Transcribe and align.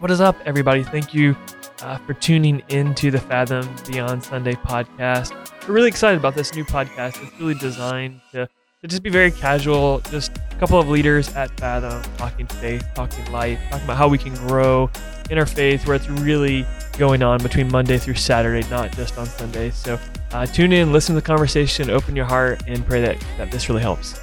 What 0.00 0.10
is 0.10 0.22
up, 0.22 0.34
everybody? 0.46 0.82
Thank 0.82 1.12
you 1.12 1.36
uh, 1.82 1.98
for 1.98 2.14
tuning 2.14 2.62
into 2.70 3.10
the 3.10 3.20
Fathom 3.20 3.68
Beyond 3.86 4.24
Sunday 4.24 4.54
podcast. 4.54 5.34
We're 5.68 5.74
really 5.74 5.88
excited 5.88 6.18
about 6.18 6.34
this 6.34 6.54
new 6.54 6.64
podcast. 6.64 7.22
It's 7.22 7.38
really 7.38 7.52
designed 7.56 8.22
to, 8.32 8.48
to 8.80 8.88
just 8.88 9.02
be 9.02 9.10
very 9.10 9.30
casual, 9.30 10.00
just 10.10 10.32
a 10.52 10.56
couple 10.56 10.80
of 10.80 10.88
leaders 10.88 11.36
at 11.36 11.50
Fathom 11.60 12.02
talking 12.16 12.46
faith, 12.46 12.82
talking 12.94 13.30
life, 13.30 13.60
talking 13.68 13.84
about 13.84 13.98
how 13.98 14.08
we 14.08 14.16
can 14.16 14.32
grow 14.46 14.90
in 15.28 15.36
our 15.36 15.44
faith, 15.44 15.86
where 15.86 15.96
it's 15.96 16.08
really 16.08 16.64
going 16.96 17.22
on 17.22 17.42
between 17.42 17.70
Monday 17.70 17.98
through 17.98 18.14
Saturday, 18.14 18.66
not 18.70 18.92
just 18.92 19.18
on 19.18 19.26
Sunday. 19.26 19.68
So 19.68 20.00
uh, 20.32 20.46
tune 20.46 20.72
in, 20.72 20.94
listen 20.94 21.14
to 21.14 21.20
the 21.20 21.26
conversation, 21.26 21.90
open 21.90 22.16
your 22.16 22.24
heart, 22.24 22.62
and 22.66 22.86
pray 22.86 23.02
that, 23.02 23.22
that 23.36 23.50
this 23.50 23.68
really 23.68 23.82
helps. 23.82 24.18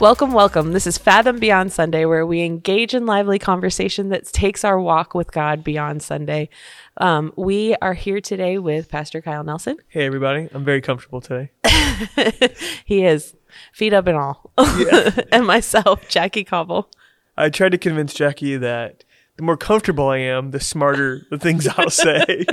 Welcome, 0.00 0.32
welcome. 0.32 0.72
This 0.72 0.88
is 0.88 0.98
Fathom 0.98 1.38
Beyond 1.38 1.72
Sunday, 1.72 2.04
where 2.04 2.26
we 2.26 2.42
engage 2.42 2.94
in 2.94 3.06
lively 3.06 3.38
conversation 3.38 4.08
that 4.08 4.26
takes 4.26 4.64
our 4.64 4.78
walk 4.78 5.14
with 5.14 5.30
God 5.30 5.62
beyond 5.62 6.02
Sunday. 6.02 6.48
Um, 6.96 7.32
we 7.36 7.76
are 7.76 7.94
here 7.94 8.20
today 8.20 8.58
with 8.58 8.88
Pastor 8.88 9.22
Kyle 9.22 9.44
Nelson. 9.44 9.76
Hey, 9.88 10.04
everybody. 10.04 10.48
I'm 10.52 10.64
very 10.64 10.80
comfortable 10.80 11.20
today. 11.20 11.52
he 12.84 13.04
is, 13.04 13.36
feet 13.72 13.94
up 13.94 14.08
and 14.08 14.16
all. 14.16 14.52
Yeah. 14.58 15.10
and 15.32 15.46
myself, 15.46 16.08
Jackie 16.08 16.44
Cobble. 16.44 16.90
I 17.36 17.48
tried 17.48 17.70
to 17.70 17.78
convince 17.78 18.12
Jackie 18.14 18.56
that 18.56 19.04
the 19.36 19.42
more 19.42 19.56
comfortable 19.56 20.08
I 20.08 20.18
am, 20.18 20.50
the 20.50 20.60
smarter 20.60 21.22
the 21.30 21.38
things 21.38 21.66
I'll 21.66 21.90
say. 21.90 22.44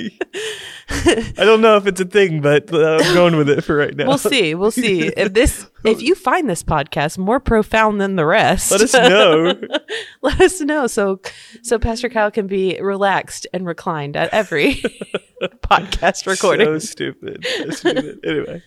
I 0.89 1.33
don't 1.37 1.61
know 1.61 1.77
if 1.77 1.87
it's 1.87 2.01
a 2.01 2.05
thing, 2.05 2.41
but 2.41 2.73
uh, 2.73 2.99
I'm 3.01 3.13
going 3.13 3.35
with 3.35 3.49
it 3.49 3.63
for 3.63 3.75
right 3.75 3.95
now. 3.95 4.07
We'll 4.07 4.17
see. 4.17 4.55
We'll 4.55 4.71
see 4.71 5.07
if 5.07 5.33
this 5.33 5.67
if 5.83 6.01
you 6.01 6.15
find 6.15 6.49
this 6.49 6.63
podcast 6.63 7.17
more 7.17 7.39
profound 7.39 7.99
than 8.01 8.15
the 8.15 8.25
rest. 8.25 8.71
Let 8.71 8.81
us 8.81 8.93
know. 8.93 9.53
let 10.21 10.39
us 10.41 10.61
know 10.61 10.87
so 10.87 11.19
so 11.61 11.79
Pastor 11.79 12.09
Kyle 12.09 12.31
can 12.31 12.47
be 12.47 12.79
relaxed 12.81 13.47
and 13.53 13.65
reclined 13.65 14.15
at 14.15 14.33
every 14.33 14.75
podcast 15.63 16.27
recording. 16.27 16.67
So 16.67 16.79
stupid. 16.79 17.45
So 17.45 17.69
stupid. 17.71 18.19
Anyway. 18.25 18.63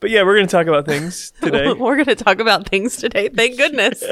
But 0.00 0.10
yeah, 0.10 0.24
we're 0.24 0.34
going 0.34 0.46
to 0.46 0.52
talk 0.52 0.66
about 0.66 0.86
things 0.86 1.32
today. 1.42 1.72
we're 1.72 1.94
going 1.94 2.06
to 2.06 2.16
talk 2.16 2.40
about 2.40 2.68
things 2.68 2.96
today. 2.96 3.28
Thank 3.28 3.56
goodness. 3.56 4.02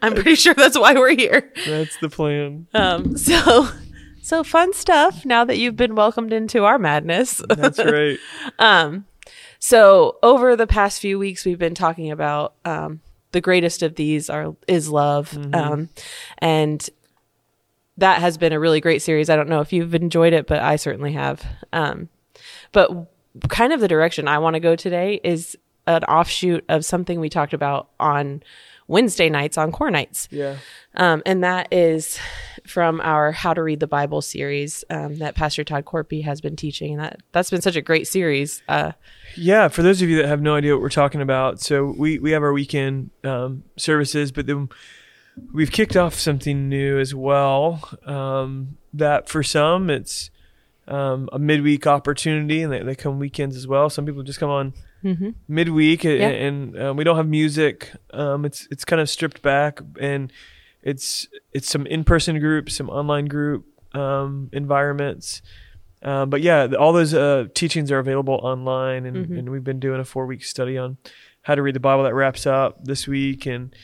I'm 0.00 0.14
pretty 0.14 0.36
sure 0.36 0.54
that's 0.54 0.78
why 0.78 0.94
we're 0.94 1.16
here. 1.16 1.52
That's 1.66 1.96
the 1.98 2.08
plan. 2.08 2.68
Um, 2.72 3.16
so, 3.16 3.68
so 4.22 4.44
fun 4.44 4.72
stuff. 4.72 5.26
Now 5.26 5.44
that 5.44 5.58
you've 5.58 5.76
been 5.76 5.94
welcomed 5.96 6.32
into 6.32 6.64
our 6.64 6.78
madness. 6.78 7.42
That's 7.48 7.78
right. 7.78 8.18
um, 8.58 9.06
so 9.60 10.16
over 10.22 10.56
the 10.56 10.66
past 10.66 11.00
few 11.00 11.18
weeks, 11.18 11.44
we've 11.44 11.58
been 11.58 11.74
talking 11.74 12.10
about 12.10 12.54
um, 12.64 13.00
the 13.32 13.40
greatest 13.40 13.82
of 13.82 13.94
these 13.94 14.28
are 14.30 14.56
is 14.66 14.88
love, 14.88 15.30
mm-hmm. 15.30 15.54
um, 15.54 15.88
and 16.38 16.88
that 17.98 18.20
has 18.20 18.38
been 18.38 18.54
a 18.54 18.58
really 18.58 18.80
great 18.80 19.02
series. 19.02 19.28
I 19.28 19.36
don't 19.36 19.50
know 19.50 19.60
if 19.60 19.72
you've 19.72 19.94
enjoyed 19.94 20.32
it, 20.32 20.46
but 20.46 20.60
I 20.60 20.76
certainly 20.76 21.12
have. 21.12 21.44
Um, 21.74 22.08
but 22.72 22.90
kind 23.48 23.74
of 23.74 23.80
the 23.80 23.88
direction 23.88 24.26
I 24.26 24.38
want 24.38 24.54
to 24.54 24.60
go 24.60 24.74
today 24.74 25.20
is 25.22 25.56
an 25.86 26.04
offshoot 26.04 26.64
of 26.70 26.84
something 26.84 27.20
we 27.20 27.28
talked 27.28 27.52
about 27.52 27.90
on 28.00 28.42
Wednesday 28.88 29.28
nights 29.28 29.58
on 29.58 29.72
core 29.72 29.90
nights. 29.90 30.26
Yeah. 30.30 30.56
Um, 30.94 31.22
and 31.26 31.44
that 31.44 31.68
is 31.70 32.18
from 32.70 33.00
our 33.00 33.32
How 33.32 33.52
to 33.52 33.62
Read 33.62 33.80
the 33.80 33.86
Bible 33.86 34.22
series 34.22 34.84
um, 34.90 35.16
that 35.16 35.34
Pastor 35.34 35.64
Todd 35.64 35.84
Corpy 35.84 36.22
has 36.22 36.40
been 36.40 36.56
teaching. 36.56 36.92
And 36.92 37.00
that, 37.00 37.20
that's 37.32 37.50
been 37.50 37.60
such 37.60 37.76
a 37.76 37.82
great 37.82 38.06
series. 38.06 38.62
Uh, 38.68 38.92
yeah. 39.36 39.68
For 39.68 39.82
those 39.82 40.00
of 40.00 40.08
you 40.08 40.16
that 40.18 40.28
have 40.28 40.40
no 40.40 40.54
idea 40.54 40.72
what 40.74 40.82
we're 40.82 40.88
talking 40.88 41.20
about, 41.20 41.60
so 41.60 41.94
we, 41.96 42.18
we 42.18 42.30
have 42.30 42.42
our 42.42 42.52
weekend 42.52 43.10
um, 43.24 43.64
services, 43.76 44.32
but 44.32 44.46
then 44.46 44.68
we've 45.52 45.70
kicked 45.70 45.96
off 45.96 46.14
something 46.14 46.68
new 46.68 46.98
as 46.98 47.14
well. 47.14 47.90
Um, 48.06 48.78
that 48.92 49.28
for 49.28 49.42
some, 49.42 49.90
it's 49.90 50.30
um, 50.88 51.28
a 51.32 51.38
midweek 51.38 51.86
opportunity, 51.86 52.62
and 52.62 52.72
they, 52.72 52.82
they 52.82 52.94
come 52.94 53.18
weekends 53.18 53.56
as 53.56 53.66
well. 53.66 53.90
Some 53.90 54.06
people 54.06 54.22
just 54.22 54.40
come 54.40 54.50
on 54.50 54.74
mm-hmm. 55.04 55.30
midweek, 55.48 56.04
and, 56.04 56.22
and 56.22 56.82
uh, 56.82 56.94
we 56.94 57.04
don't 57.04 57.16
have 57.16 57.28
music. 57.28 57.92
Um, 58.12 58.44
it's 58.44 58.66
it's 58.70 58.84
kind 58.84 59.00
of 59.00 59.08
stripped 59.08 59.42
back, 59.42 59.80
and 60.00 60.32
it's 60.82 61.28
it's 61.52 61.68
some 61.68 61.86
in 61.86 62.04
person 62.04 62.38
groups, 62.38 62.76
some 62.76 62.90
online 62.90 63.26
group 63.26 63.66
um, 63.94 64.48
environments. 64.52 65.42
Um, 66.02 66.30
but 66.30 66.40
yeah, 66.40 66.66
all 66.78 66.92
those 66.92 67.12
uh, 67.12 67.46
teachings 67.54 67.92
are 67.92 67.98
available 67.98 68.40
online, 68.42 69.04
and, 69.04 69.16
mm-hmm. 69.16 69.38
and 69.38 69.50
we've 69.50 69.64
been 69.64 69.80
doing 69.80 70.00
a 70.00 70.04
four 70.04 70.24
week 70.24 70.42
study 70.42 70.78
on 70.78 70.96
how 71.42 71.54
to 71.54 71.62
read 71.62 71.74
the 71.74 71.80
Bible 71.80 72.04
that 72.04 72.14
wraps 72.14 72.46
up 72.46 72.84
this 72.84 73.06
week, 73.06 73.46
and 73.46 73.74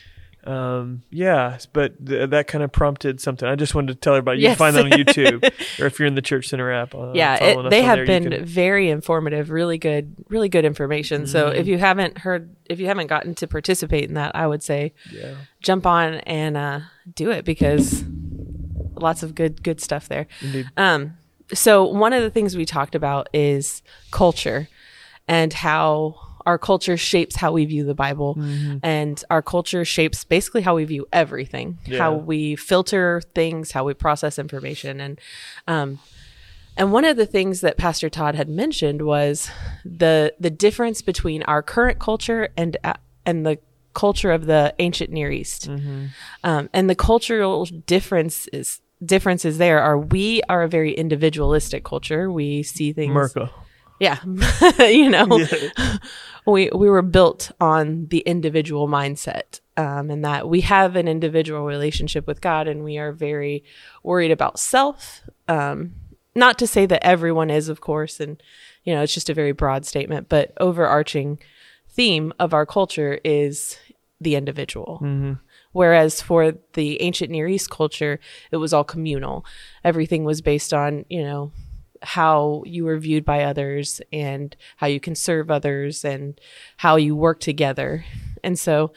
um, 0.46 1.02
yeah, 1.10 1.58
but 1.72 2.06
th- 2.06 2.30
that 2.30 2.46
kind 2.46 2.62
of 2.62 2.70
prompted 2.70 3.20
something. 3.20 3.48
I 3.48 3.56
just 3.56 3.74
wanted 3.74 3.94
to 3.94 3.94
tell 3.96 4.14
everybody 4.14 4.38
you 4.38 4.44
yes. 4.44 4.56
can 4.56 4.58
find 4.58 4.76
that 4.76 4.84
on 4.84 4.90
YouTube, 4.92 5.42
or 5.80 5.86
if 5.86 5.98
you're 5.98 6.06
in 6.06 6.14
the 6.14 6.22
Church 6.22 6.48
Center 6.48 6.72
app. 6.72 6.94
Uh, 6.94 7.12
yeah, 7.14 7.42
it, 7.42 7.70
they 7.70 7.82
have 7.82 7.98
there, 7.98 8.06
been 8.06 8.30
can... 8.30 8.44
very 8.44 8.88
informative, 8.88 9.50
really 9.50 9.78
good, 9.78 10.14
really 10.28 10.48
good 10.48 10.64
information. 10.64 11.22
Mm-hmm. 11.22 11.32
So 11.32 11.48
if 11.48 11.66
you 11.66 11.78
haven't 11.78 12.18
heard, 12.18 12.54
if 12.66 12.78
you 12.78 12.86
haven't 12.86 13.08
gotten 13.08 13.34
to 13.36 13.46
participate 13.46 14.04
in 14.04 14.14
that, 14.14 14.36
I 14.36 14.46
would 14.46 14.62
say 14.62 14.94
yeah. 15.12 15.34
jump 15.60 15.86
on 15.86 16.14
and 16.14 16.56
uh, 16.56 16.80
do 17.14 17.30
it 17.30 17.44
because 17.44 18.04
lots 18.94 19.22
of 19.22 19.34
good, 19.34 19.62
good 19.62 19.80
stuff 19.80 20.08
there. 20.08 20.26
Indeed. 20.40 20.70
Um, 20.76 21.18
so 21.52 21.84
one 21.84 22.12
of 22.12 22.22
the 22.22 22.30
things 22.30 22.56
we 22.56 22.64
talked 22.64 22.94
about 22.94 23.28
is 23.32 23.82
culture 24.10 24.68
and 25.28 25.52
how 25.52 26.25
our 26.46 26.58
culture 26.58 26.96
shapes 26.96 27.36
how 27.36 27.52
we 27.52 27.64
view 27.64 27.84
the 27.84 27.94
Bible, 27.94 28.36
mm-hmm. 28.36 28.78
and 28.82 29.22
our 29.28 29.42
culture 29.42 29.84
shapes 29.84 30.24
basically 30.24 30.62
how 30.62 30.76
we 30.76 30.84
view 30.84 31.06
everything, 31.12 31.78
yeah. 31.84 31.98
how 31.98 32.14
we 32.14 32.56
filter 32.56 33.20
things, 33.34 33.72
how 33.72 33.84
we 33.84 33.94
process 33.94 34.38
information, 34.38 35.00
and 35.00 35.20
um, 35.66 35.98
and 36.76 36.92
one 36.92 37.04
of 37.04 37.16
the 37.16 37.26
things 37.26 37.62
that 37.62 37.76
Pastor 37.76 38.08
Todd 38.08 38.34
had 38.36 38.48
mentioned 38.48 39.02
was 39.02 39.50
the 39.84 40.32
the 40.38 40.50
difference 40.50 41.02
between 41.02 41.42
our 41.42 41.62
current 41.62 41.98
culture 41.98 42.48
and 42.56 42.76
uh, 42.84 42.94
and 43.26 43.44
the 43.44 43.58
culture 43.92 44.30
of 44.30 44.46
the 44.46 44.74
ancient 44.78 45.10
Near 45.10 45.30
East, 45.30 45.68
mm-hmm. 45.68 46.06
um, 46.44 46.70
and 46.72 46.88
the 46.88 46.94
cultural 46.94 47.64
differences 47.64 48.80
differences 49.04 49.58
there 49.58 49.80
are 49.80 49.98
we 49.98 50.42
are 50.48 50.62
a 50.62 50.68
very 50.68 50.92
individualistic 50.92 51.84
culture. 51.84 52.30
We 52.30 52.62
see 52.62 52.92
things. 52.92 53.14
Merca. 53.14 53.50
Yeah. 53.98 54.18
you 54.78 55.10
know, 55.10 55.26
yeah. 55.38 55.96
we, 56.46 56.70
we 56.74 56.88
were 56.88 57.02
built 57.02 57.50
on 57.60 58.06
the 58.06 58.20
individual 58.20 58.88
mindset. 58.88 59.60
Um, 59.78 60.10
and 60.10 60.24
that 60.24 60.48
we 60.48 60.62
have 60.62 60.96
an 60.96 61.06
individual 61.06 61.66
relationship 61.66 62.26
with 62.26 62.40
God 62.40 62.66
and 62.66 62.82
we 62.82 62.96
are 62.96 63.12
very 63.12 63.62
worried 64.02 64.30
about 64.30 64.58
self. 64.58 65.20
Um, 65.48 65.96
not 66.34 66.58
to 66.60 66.66
say 66.66 66.86
that 66.86 67.04
everyone 67.04 67.50
is, 67.50 67.68
of 67.68 67.82
course, 67.82 68.18
and, 68.18 68.42
you 68.84 68.94
know, 68.94 69.02
it's 69.02 69.12
just 69.12 69.28
a 69.28 69.34
very 69.34 69.52
broad 69.52 69.84
statement, 69.84 70.30
but 70.30 70.52
overarching 70.58 71.38
theme 71.90 72.32
of 72.38 72.54
our 72.54 72.64
culture 72.64 73.20
is 73.22 73.78
the 74.20 74.34
individual. 74.34 75.00
Mm-hmm. 75.02 75.32
Whereas 75.72 76.22
for 76.22 76.54
the 76.72 77.00
ancient 77.02 77.30
Near 77.30 77.48
East 77.48 77.70
culture, 77.70 78.18
it 78.50 78.56
was 78.56 78.72
all 78.72 78.84
communal. 78.84 79.44
Everything 79.84 80.24
was 80.24 80.40
based 80.40 80.72
on, 80.72 81.04
you 81.10 81.22
know, 81.22 81.52
how 82.06 82.62
you 82.64 82.84
were 82.84 82.98
viewed 82.98 83.24
by 83.24 83.42
others 83.42 84.00
and 84.12 84.54
how 84.76 84.86
you 84.86 85.00
can 85.00 85.16
serve 85.16 85.50
others 85.50 86.04
and 86.04 86.40
how 86.76 86.94
you 86.94 87.16
work 87.16 87.40
together. 87.40 88.04
And 88.44 88.56
so 88.56 88.92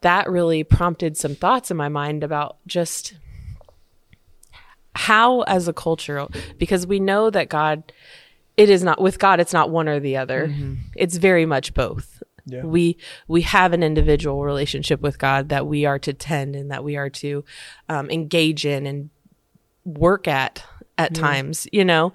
that 0.00 0.28
really 0.28 0.64
prompted 0.64 1.16
some 1.16 1.36
thoughts 1.36 1.70
in 1.70 1.76
my 1.76 1.88
mind 1.88 2.24
about 2.24 2.56
just 2.66 3.14
how 4.96 5.42
as 5.42 5.68
a 5.68 5.72
culture 5.72 6.26
because 6.58 6.86
we 6.86 6.98
know 6.98 7.30
that 7.30 7.48
God 7.48 7.92
it 8.56 8.68
is 8.68 8.82
not 8.82 9.00
with 9.00 9.18
God 9.20 9.38
it's 9.38 9.52
not 9.52 9.70
one 9.70 9.88
or 9.88 10.00
the 10.00 10.16
other. 10.16 10.48
Mm-hmm. 10.48 10.74
It's 10.96 11.16
very 11.16 11.46
much 11.46 11.72
both. 11.72 12.20
Yeah. 12.46 12.64
We 12.64 12.98
we 13.28 13.42
have 13.42 13.72
an 13.72 13.84
individual 13.84 14.44
relationship 14.44 15.00
with 15.00 15.18
God 15.18 15.50
that 15.50 15.68
we 15.68 15.86
are 15.86 16.00
to 16.00 16.12
tend 16.12 16.56
and 16.56 16.72
that 16.72 16.82
we 16.82 16.96
are 16.96 17.10
to 17.10 17.44
um, 17.88 18.10
engage 18.10 18.66
in 18.66 18.86
and 18.86 19.10
work 19.84 20.26
at 20.26 20.64
at 20.98 21.12
mm. 21.12 21.20
times, 21.20 21.66
you 21.72 21.84
know? 21.84 22.12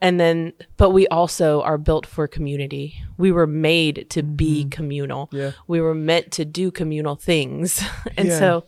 And 0.00 0.20
then, 0.20 0.52
but 0.76 0.90
we 0.90 1.08
also 1.08 1.62
are 1.62 1.78
built 1.78 2.06
for 2.06 2.28
community. 2.28 3.02
We 3.16 3.32
were 3.32 3.46
made 3.46 4.06
to 4.10 4.22
mm-hmm. 4.22 4.36
be 4.36 4.64
communal. 4.66 5.28
Yeah. 5.32 5.52
We 5.66 5.80
were 5.80 5.94
meant 5.94 6.30
to 6.32 6.44
do 6.44 6.70
communal 6.70 7.16
things. 7.16 7.82
and 8.16 8.28
yeah. 8.28 8.38
so 8.38 8.64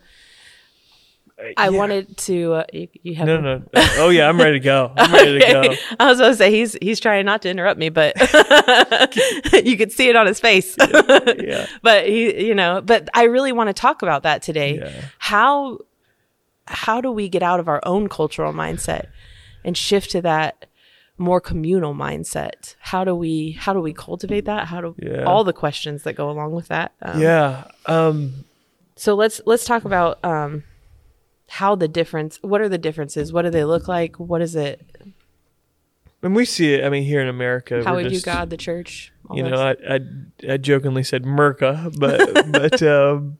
I 1.57 1.69
yeah. 1.69 1.69
wanted 1.69 2.17
to, 2.19 2.55
uh, 2.55 2.65
you, 2.73 2.89
you, 3.03 3.15
have, 3.15 3.27
no, 3.27 3.41
no. 3.41 3.63
Oh 3.75 4.09
yeah, 4.09 4.29
I'm 4.29 4.39
ready 4.39 4.59
to 4.59 4.65
go. 4.65 4.93
I'm 4.97 5.13
ready 5.13 5.37
okay. 5.37 5.53
to 5.53 5.69
go. 5.69 5.75
I 6.01 6.07
was 6.07 6.19
going 6.19 6.33
to 6.33 6.37
say, 6.37 6.51
he's, 6.51 6.77
he's 6.83 6.99
trying 6.99 7.25
not 7.25 7.43
to 7.43 7.49
interrupt 7.49 7.79
me, 7.79 7.91
but 7.91 8.19
you 9.65 9.77
could 9.77 9.93
see 9.93 10.09
it 10.09 10.17
on 10.17 10.27
his 10.27 10.41
face. 10.41 10.77
yeah. 10.79 11.33
yeah. 11.39 11.67
But 11.83 12.07
he, 12.07 12.47
you 12.47 12.55
know, 12.55 12.83
but 12.85 13.09
I 13.15 13.25
really 13.25 13.53
want 13.53 13.69
to 13.69 13.75
talk 13.75 14.03
about 14.03 14.25
that 14.25 14.43
today. 14.43 15.01
How, 15.19 15.79
how 16.67 17.01
do 17.01 17.13
we 17.13 17.29
get 17.29 17.43
out 17.43 17.61
of 17.61 17.69
our 17.69 17.81
own 17.85 18.09
cultural 18.09 18.53
mindset? 18.53 19.07
And 19.65 19.77
shift 19.77 20.11
to 20.11 20.21
that 20.23 20.67
more 21.19 21.41
communal 21.41 21.95
mindset 21.95 22.75
how 22.79 23.05
do 23.05 23.15
we 23.15 23.53
how 23.53 23.75
do 23.75 23.81
we 23.81 23.93
cultivate 23.93 24.47
that 24.47 24.67
how 24.67 24.81
do 24.81 24.95
yeah. 24.99 25.25
all 25.25 25.45
the 25.45 25.53
questions 25.53 26.03
that 26.05 26.15
go 26.15 26.31
along 26.31 26.53
with 26.53 26.69
that 26.69 26.93
um, 27.03 27.21
yeah 27.21 27.65
um 27.87 28.45
So 29.01 29.15
let's 29.15 29.41
let's 29.47 29.65
talk 29.65 29.87
about 29.87 30.23
um, 30.23 30.63
how 31.49 31.75
the 31.75 31.89
difference. 31.89 32.39
What 32.43 32.61
are 32.61 32.69
the 32.69 32.77
differences? 32.77 33.33
What 33.33 33.43
do 33.43 33.51
they 33.51 33.65
look 33.65 33.89
like? 33.89 34.21
What 34.21 34.43
is 34.43 34.55
it? 34.55 34.85
And 36.23 36.37
we 36.37 36.45
see 36.45 36.75
it. 36.75 36.85
I 36.85 36.91
mean, 36.91 37.05
here 37.05 37.23
in 37.23 37.29
America, 37.29 37.83
How 37.83 37.95
we're 37.95 38.11
we 38.11 38.21
God, 38.21 38.51
the 38.51 38.59
church. 38.59 39.11
you 39.33 39.43
know, 39.43 39.57
I, 39.57 39.71
I 39.89 40.01
I 40.51 40.57
jokingly 40.59 41.03
said 41.03 41.25
Merca, 41.25 41.99
but 41.99 42.53
but 42.53 42.83
um, 42.83 43.39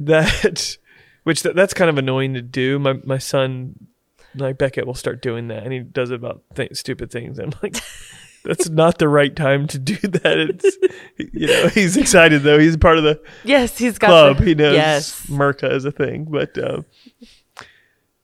that 0.00 0.76
which 1.22 1.44
that, 1.44 1.54
that's 1.54 1.72
kind 1.72 1.88
of 1.88 1.96
annoying 1.96 2.34
to 2.34 2.42
do. 2.42 2.80
My 2.80 2.94
my 3.04 3.18
son, 3.18 3.76
like 4.36 4.58
Beckett, 4.58 4.86
will 4.86 4.94
start 4.94 5.22
doing 5.22 5.48
that, 5.48 5.62
and 5.64 5.72
he 5.72 5.80
does 5.80 6.10
it 6.10 6.14
about 6.16 6.42
th- 6.54 6.74
stupid 6.76 7.10
things. 7.10 7.38
I'm 7.38 7.52
like, 7.62 7.76
that's 8.44 8.68
not 8.68 8.98
the 8.98 9.08
right 9.08 9.34
time 9.34 9.66
to 9.68 9.78
do 9.78 9.96
that. 9.96 10.38
It's 10.38 10.76
you 11.32 11.46
know, 11.46 11.68
he's 11.68 11.96
excited 11.96 12.42
though. 12.42 12.58
He's 12.58 12.76
part 12.76 12.98
of 12.98 13.04
the 13.04 13.20
yes, 13.44 13.78
he's 13.78 13.98
got 13.98 14.08
club. 14.08 14.38
the- 14.38 14.44
he 14.44 14.54
knows 14.54 14.74
Yes, 14.74 15.26
Merca 15.26 15.72
is 15.72 15.84
a 15.84 15.92
thing, 15.92 16.26
but 16.28 16.56
um, 16.58 16.84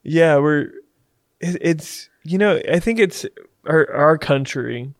yeah, 0.03 0.37
we're 0.39 0.73
it, 1.41 1.57
it's 1.61 2.09
you 2.25 2.39
know 2.39 2.61
I 2.71 2.79
think 2.81 2.99
it's 2.99 3.25
our 3.67 3.91
our 3.93 4.19
country 4.19 4.93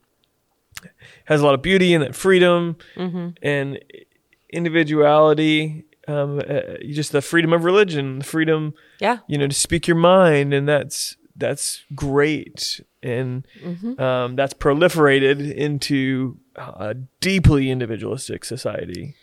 has 1.27 1.41
a 1.41 1.45
lot 1.45 1.55
of 1.55 1.63
beauty 1.63 1.93
and 1.95 2.03
that 2.03 2.15
freedom 2.15 2.77
hmm 2.97 3.29
and 3.43 3.79
individuality. 4.53 5.85
Um, 6.11 6.39
uh, 6.41 6.61
just 6.91 7.13
the 7.13 7.23
freedom 7.23 7.53
of 7.53 7.65
religion, 7.65 8.19
the 8.19 8.25
freedom, 8.25 8.75
yeah. 9.01 9.19
you 9.29 9.39
know, 9.39 9.47
to 9.47 9.55
speak 9.55 9.87
your 9.87 9.97
mind, 9.97 10.53
and 10.53 10.69
that's 10.69 11.17
that's 11.37 11.85
great, 11.95 12.81
and 13.03 13.47
hmm 13.63 14.01
um, 14.01 14.37
that's 14.37 14.53
proliferated 14.55 15.55
into 15.55 16.39
a 16.57 16.95
deeply 17.21 17.71
individualistic 17.71 18.45
society 18.45 19.15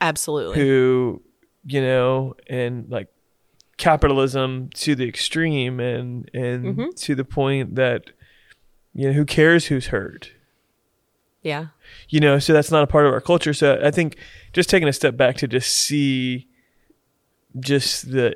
Absolutely. 0.00 0.58
who 0.58 1.22
you 1.64 1.80
know 1.80 2.34
and 2.48 2.88
like 2.90 3.08
capitalism 3.76 4.68
to 4.74 4.94
the 4.94 5.08
extreme 5.08 5.80
and 5.80 6.30
and 6.34 6.76
Mhm. 6.76 6.94
to 7.04 7.14
the 7.14 7.24
point 7.24 7.74
that 7.76 8.04
you 8.94 9.06
know 9.06 9.12
who 9.12 9.24
cares 9.24 9.66
who's 9.66 9.88
hurt 9.88 10.32
yeah. 11.42 11.66
you 12.08 12.20
know 12.20 12.38
so 12.38 12.52
that's 12.52 12.70
not 12.70 12.82
a 12.82 12.86
part 12.86 13.06
of 13.06 13.12
our 13.12 13.20
culture 13.20 13.54
so 13.54 13.80
i 13.82 13.90
think 13.90 14.16
just 14.52 14.68
taking 14.68 14.88
a 14.88 14.92
step 14.92 15.16
back 15.16 15.36
to 15.36 15.48
just 15.48 15.70
see 15.70 16.48
just 17.58 18.10
the 18.10 18.34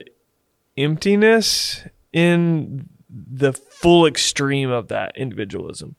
emptiness 0.76 1.82
in 2.12 2.88
the 3.08 3.52
full 3.52 4.06
extreme 4.06 4.70
of 4.70 4.88
that 4.88 5.16
individualism 5.16 5.94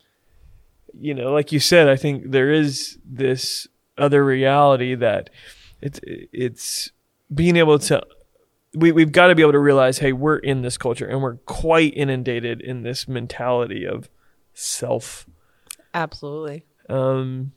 you 1.00 1.14
know 1.14 1.32
like 1.32 1.52
you 1.52 1.60
said 1.60 1.88
i 1.88 1.96
think 1.96 2.32
there 2.32 2.52
is 2.52 2.98
this 3.06 3.68
other 3.98 4.26
reality 4.26 4.96
that 4.96 5.30
it's 5.82 6.00
it's 6.04 6.92
being 7.34 7.56
able 7.56 7.80
to 7.80 8.02
we, 8.74 8.92
we've 8.92 9.14
got 9.14 9.28
to 9.28 9.36
be 9.36 9.42
able 9.42 9.54
to 9.54 9.60
realize 9.60 10.00
hey 10.00 10.12
we're 10.12 10.38
in 10.38 10.62
this 10.62 10.78
culture 10.78 11.06
and 11.06 11.22
we're 11.22 11.38
quite 11.38 11.94
inundated 11.96 12.60
in 12.62 12.84
this 12.84 13.08
mentality 13.08 13.86
of 13.86 14.10
self 14.54 15.26
Absolutely. 15.96 16.66
Um 16.90 17.52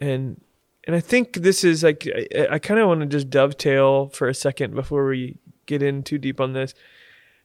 and 0.00 0.40
and 0.86 0.94
i 0.96 1.00
think 1.00 1.34
this 1.34 1.64
is 1.64 1.82
like 1.82 2.08
i, 2.14 2.46
I 2.52 2.58
kind 2.58 2.80
of 2.80 2.88
want 2.88 3.00
to 3.00 3.06
just 3.06 3.30
dovetail 3.30 4.08
for 4.08 4.28
a 4.28 4.34
second 4.34 4.74
before 4.74 5.06
we 5.06 5.38
get 5.66 5.82
in 5.82 6.02
too 6.02 6.18
deep 6.18 6.40
on 6.40 6.52
this 6.52 6.74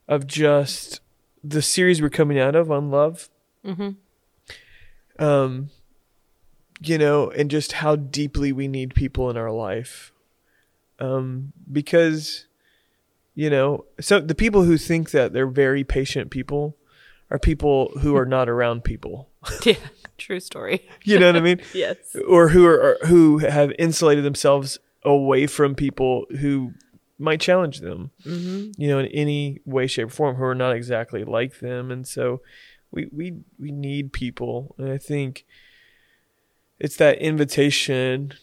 of 0.07 0.27
just 0.27 1.01
the 1.43 1.61
series 1.61 2.01
we're 2.01 2.09
coming 2.09 2.39
out 2.39 2.55
of 2.55 2.71
on 2.71 2.89
love. 2.89 3.29
Hmm 3.65 3.91
um 5.19 5.69
you 6.81 6.97
know 6.97 7.29
and 7.29 7.51
just 7.51 7.73
how 7.73 7.95
deeply 7.95 8.51
we 8.51 8.67
need 8.67 8.95
people 8.95 9.29
in 9.29 9.37
our 9.37 9.51
life. 9.51 10.11
Um 10.99 11.53
because 11.71 12.47
you 13.35 13.49
know 13.49 13.85
so 13.99 14.19
the 14.19 14.35
people 14.35 14.63
who 14.63 14.77
think 14.77 15.11
that 15.11 15.33
they're 15.33 15.47
very 15.47 15.83
patient 15.83 16.31
people 16.31 16.77
are 17.29 17.39
people 17.39 17.91
who 17.99 18.15
are 18.15 18.25
not 18.25 18.49
around 18.49 18.83
people 18.83 19.29
Yeah. 19.65 19.75
True 20.17 20.39
story. 20.39 20.87
you 21.03 21.19
know 21.19 21.27
what 21.27 21.35
i 21.35 21.41
mean 21.41 21.59
Yes. 21.73 22.15
or 22.27 22.49
who 22.49 22.65
are 22.65 22.97
who 23.07 23.39
have 23.39 23.71
insulated 23.79 24.23
themselves 24.23 24.77
away 25.03 25.47
from 25.47 25.75
people 25.75 26.25
who 26.39 26.73
might 27.19 27.41
challenge 27.41 27.79
them 27.79 28.11
hmm 28.23 28.71
you 28.77 28.87
know 28.87 28.99
in 28.99 29.07
any 29.07 29.59
way 29.65 29.87
shape 29.87 30.07
or 30.07 30.11
form 30.11 30.35
who 30.35 30.43
are 30.43 30.55
not 30.55 30.75
exactly 30.75 31.23
like 31.23 31.59
them 31.59 31.91
and 31.91 32.07
so 32.07 32.41
we 32.91 33.07
we 33.11 33.33
we 33.59 33.71
need 33.71 34.13
people 34.13 34.75
and 34.77 34.89
i 34.91 34.97
think 34.97 35.45
it's 36.79 36.95
that 36.97 37.17
invitation 37.19 38.33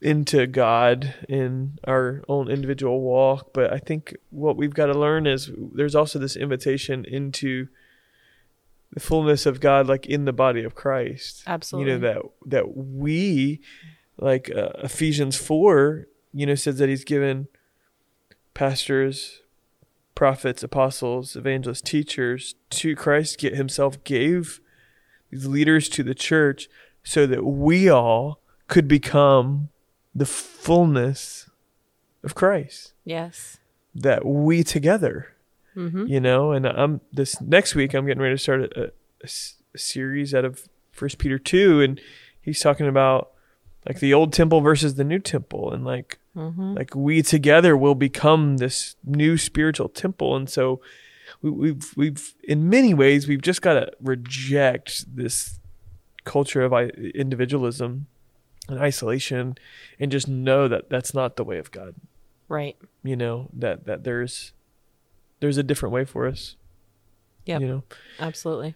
into 0.00 0.46
god 0.46 1.14
in 1.28 1.78
our 1.84 2.22
own 2.28 2.48
individual 2.50 3.00
walk 3.00 3.52
but 3.52 3.72
i 3.72 3.78
think 3.78 4.14
what 4.30 4.56
we've 4.56 4.74
got 4.74 4.86
to 4.86 4.94
learn 4.98 5.26
is 5.26 5.50
there's 5.74 5.94
also 5.94 6.18
this 6.18 6.36
invitation 6.36 7.04
into 7.06 7.66
the 8.96 9.00
fullness 9.00 9.44
of 9.44 9.60
god 9.60 9.86
like 9.86 10.06
in 10.06 10.24
the 10.24 10.32
body 10.32 10.64
of 10.64 10.74
christ 10.74 11.42
Absolutely. 11.46 11.92
you 11.92 11.98
know 11.98 12.06
that 12.08 12.22
that 12.46 12.76
we 12.76 13.60
like 14.18 14.50
uh, 14.50 14.70
Ephesians 14.82 15.36
4 15.36 16.06
you 16.32 16.46
know 16.46 16.54
says 16.54 16.78
that 16.78 16.88
he's 16.88 17.04
given 17.04 17.46
pastors 18.54 19.42
prophets 20.14 20.62
apostles 20.62 21.36
evangelists 21.36 21.82
teachers 21.82 22.54
to 22.70 22.96
Christ 22.96 23.38
get 23.38 23.54
himself 23.54 24.02
gave 24.04 24.60
these 25.30 25.44
leaders 25.46 25.90
to 25.90 26.02
the 26.02 26.14
church 26.14 26.68
so 27.04 27.26
that 27.26 27.44
we 27.44 27.88
all 27.90 28.40
could 28.66 28.88
become 28.88 29.68
the 30.14 30.24
fullness 30.26 31.50
of 32.24 32.34
Christ 32.34 32.94
Yes. 33.04 33.58
that 33.94 34.24
we 34.24 34.64
together 34.64 35.34
hmm 35.76 36.06
you 36.06 36.18
know 36.20 36.52
and 36.52 36.66
i'm 36.66 37.00
this 37.12 37.40
next 37.40 37.74
week 37.74 37.94
i'm 37.94 38.06
getting 38.06 38.22
ready 38.22 38.34
to 38.34 38.38
start 38.42 38.72
a 38.76 39.28
series 39.78 40.34
out 40.34 40.44
of 40.44 40.68
first 40.90 41.18
peter 41.18 41.38
2 41.38 41.80
and 41.82 42.00
he's 42.40 42.60
talking 42.60 42.86
about 42.88 43.30
like 43.86 44.00
the 44.00 44.12
old 44.14 44.32
temple 44.32 44.60
versus 44.60 44.94
the 44.94 45.04
new 45.04 45.18
temple 45.18 45.72
and 45.72 45.84
like 45.84 46.18
hmm 46.34 46.74
like 46.74 46.94
we 46.94 47.22
together 47.22 47.76
will 47.76 47.94
become 47.94 48.56
this 48.56 48.96
new 49.04 49.36
spiritual 49.36 49.88
temple 49.88 50.34
and 50.36 50.48
so 50.50 50.80
we, 51.42 51.50
we've 51.50 51.96
we've 51.96 52.34
in 52.44 52.68
many 52.70 52.94
ways 52.94 53.28
we've 53.28 53.42
just 53.42 53.60
got 53.62 53.74
to 53.74 53.90
reject 54.00 55.04
this 55.14 55.60
culture 56.24 56.62
of 56.62 56.72
i- 56.72 56.90
individualism 57.14 58.06
and 58.68 58.78
isolation 58.80 59.54
and 60.00 60.10
just 60.10 60.26
know 60.28 60.68
that 60.68 60.88
that's 60.90 61.12
not 61.14 61.36
the 61.36 61.44
way 61.44 61.58
of 61.58 61.70
god. 61.70 61.94
Right. 62.48 62.76
you 63.02 63.16
know 63.16 63.48
that 63.52 63.84
that 63.86 64.04
there's 64.04 64.52
there's 65.40 65.58
a 65.58 65.62
different 65.62 65.92
way 65.92 66.04
for 66.04 66.26
us 66.26 66.56
Yeah. 67.44 67.58
you 67.58 67.68
know 67.68 67.82
Absolutely. 68.18 68.74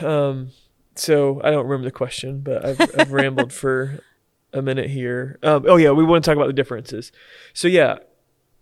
um 0.00 0.50
so 0.94 1.40
i 1.42 1.50
don't 1.50 1.64
remember 1.66 1.84
the 1.84 1.90
question 1.90 2.40
but 2.40 2.64
i've, 2.64 2.80
I've 2.96 3.12
rambled 3.12 3.52
for 3.52 4.00
a 4.52 4.62
minute 4.62 4.90
here 4.90 5.38
um 5.42 5.64
oh 5.66 5.76
yeah 5.76 5.90
we 5.90 6.04
want 6.04 6.24
to 6.24 6.28
talk 6.30 6.36
about 6.36 6.46
the 6.48 6.52
differences 6.52 7.10
so 7.54 7.66
yeah 7.68 7.96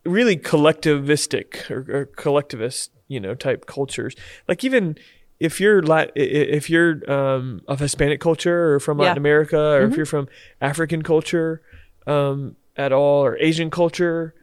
really 0.04 0.36
collectivistic 0.36 1.70
or, 1.70 1.84
or 1.94 2.06
collectivist 2.06 2.90
you 3.08 3.20
know 3.20 3.34
type 3.34 3.66
cultures 3.66 4.14
like 4.48 4.64
even 4.64 4.96
if 5.40 5.60
you're 5.60 5.82
Lat- 5.82 6.12
if 6.14 6.70
you're 6.70 7.10
um 7.10 7.60
of 7.68 7.80
hispanic 7.80 8.20
culture 8.20 8.74
or 8.74 8.80
from 8.80 8.98
Yeah. 8.98 9.04
latin 9.06 9.18
america 9.18 9.58
or 9.58 9.82
if 9.84 9.92
Mhm. 9.92 9.96
you're 9.96 10.06
from 10.06 10.28
african 10.60 11.02
culture 11.02 11.60
um 12.06 12.56
at 12.76 12.92
all 12.92 13.24
or 13.24 13.36
asian 13.38 13.70
culture 13.70 14.34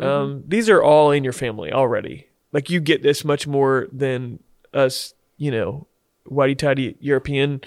um 0.00 0.42
these 0.46 0.68
are 0.68 0.82
all 0.82 1.10
in 1.10 1.22
your 1.24 1.32
family 1.32 1.72
already 1.72 2.26
like 2.52 2.68
you 2.70 2.80
get 2.80 3.02
this 3.02 3.24
much 3.24 3.46
more 3.46 3.86
than 3.92 4.38
us 4.72 5.14
you 5.36 5.50
know 5.50 5.86
whitey 6.28 6.56
tidy 6.56 6.96
european 7.00 7.60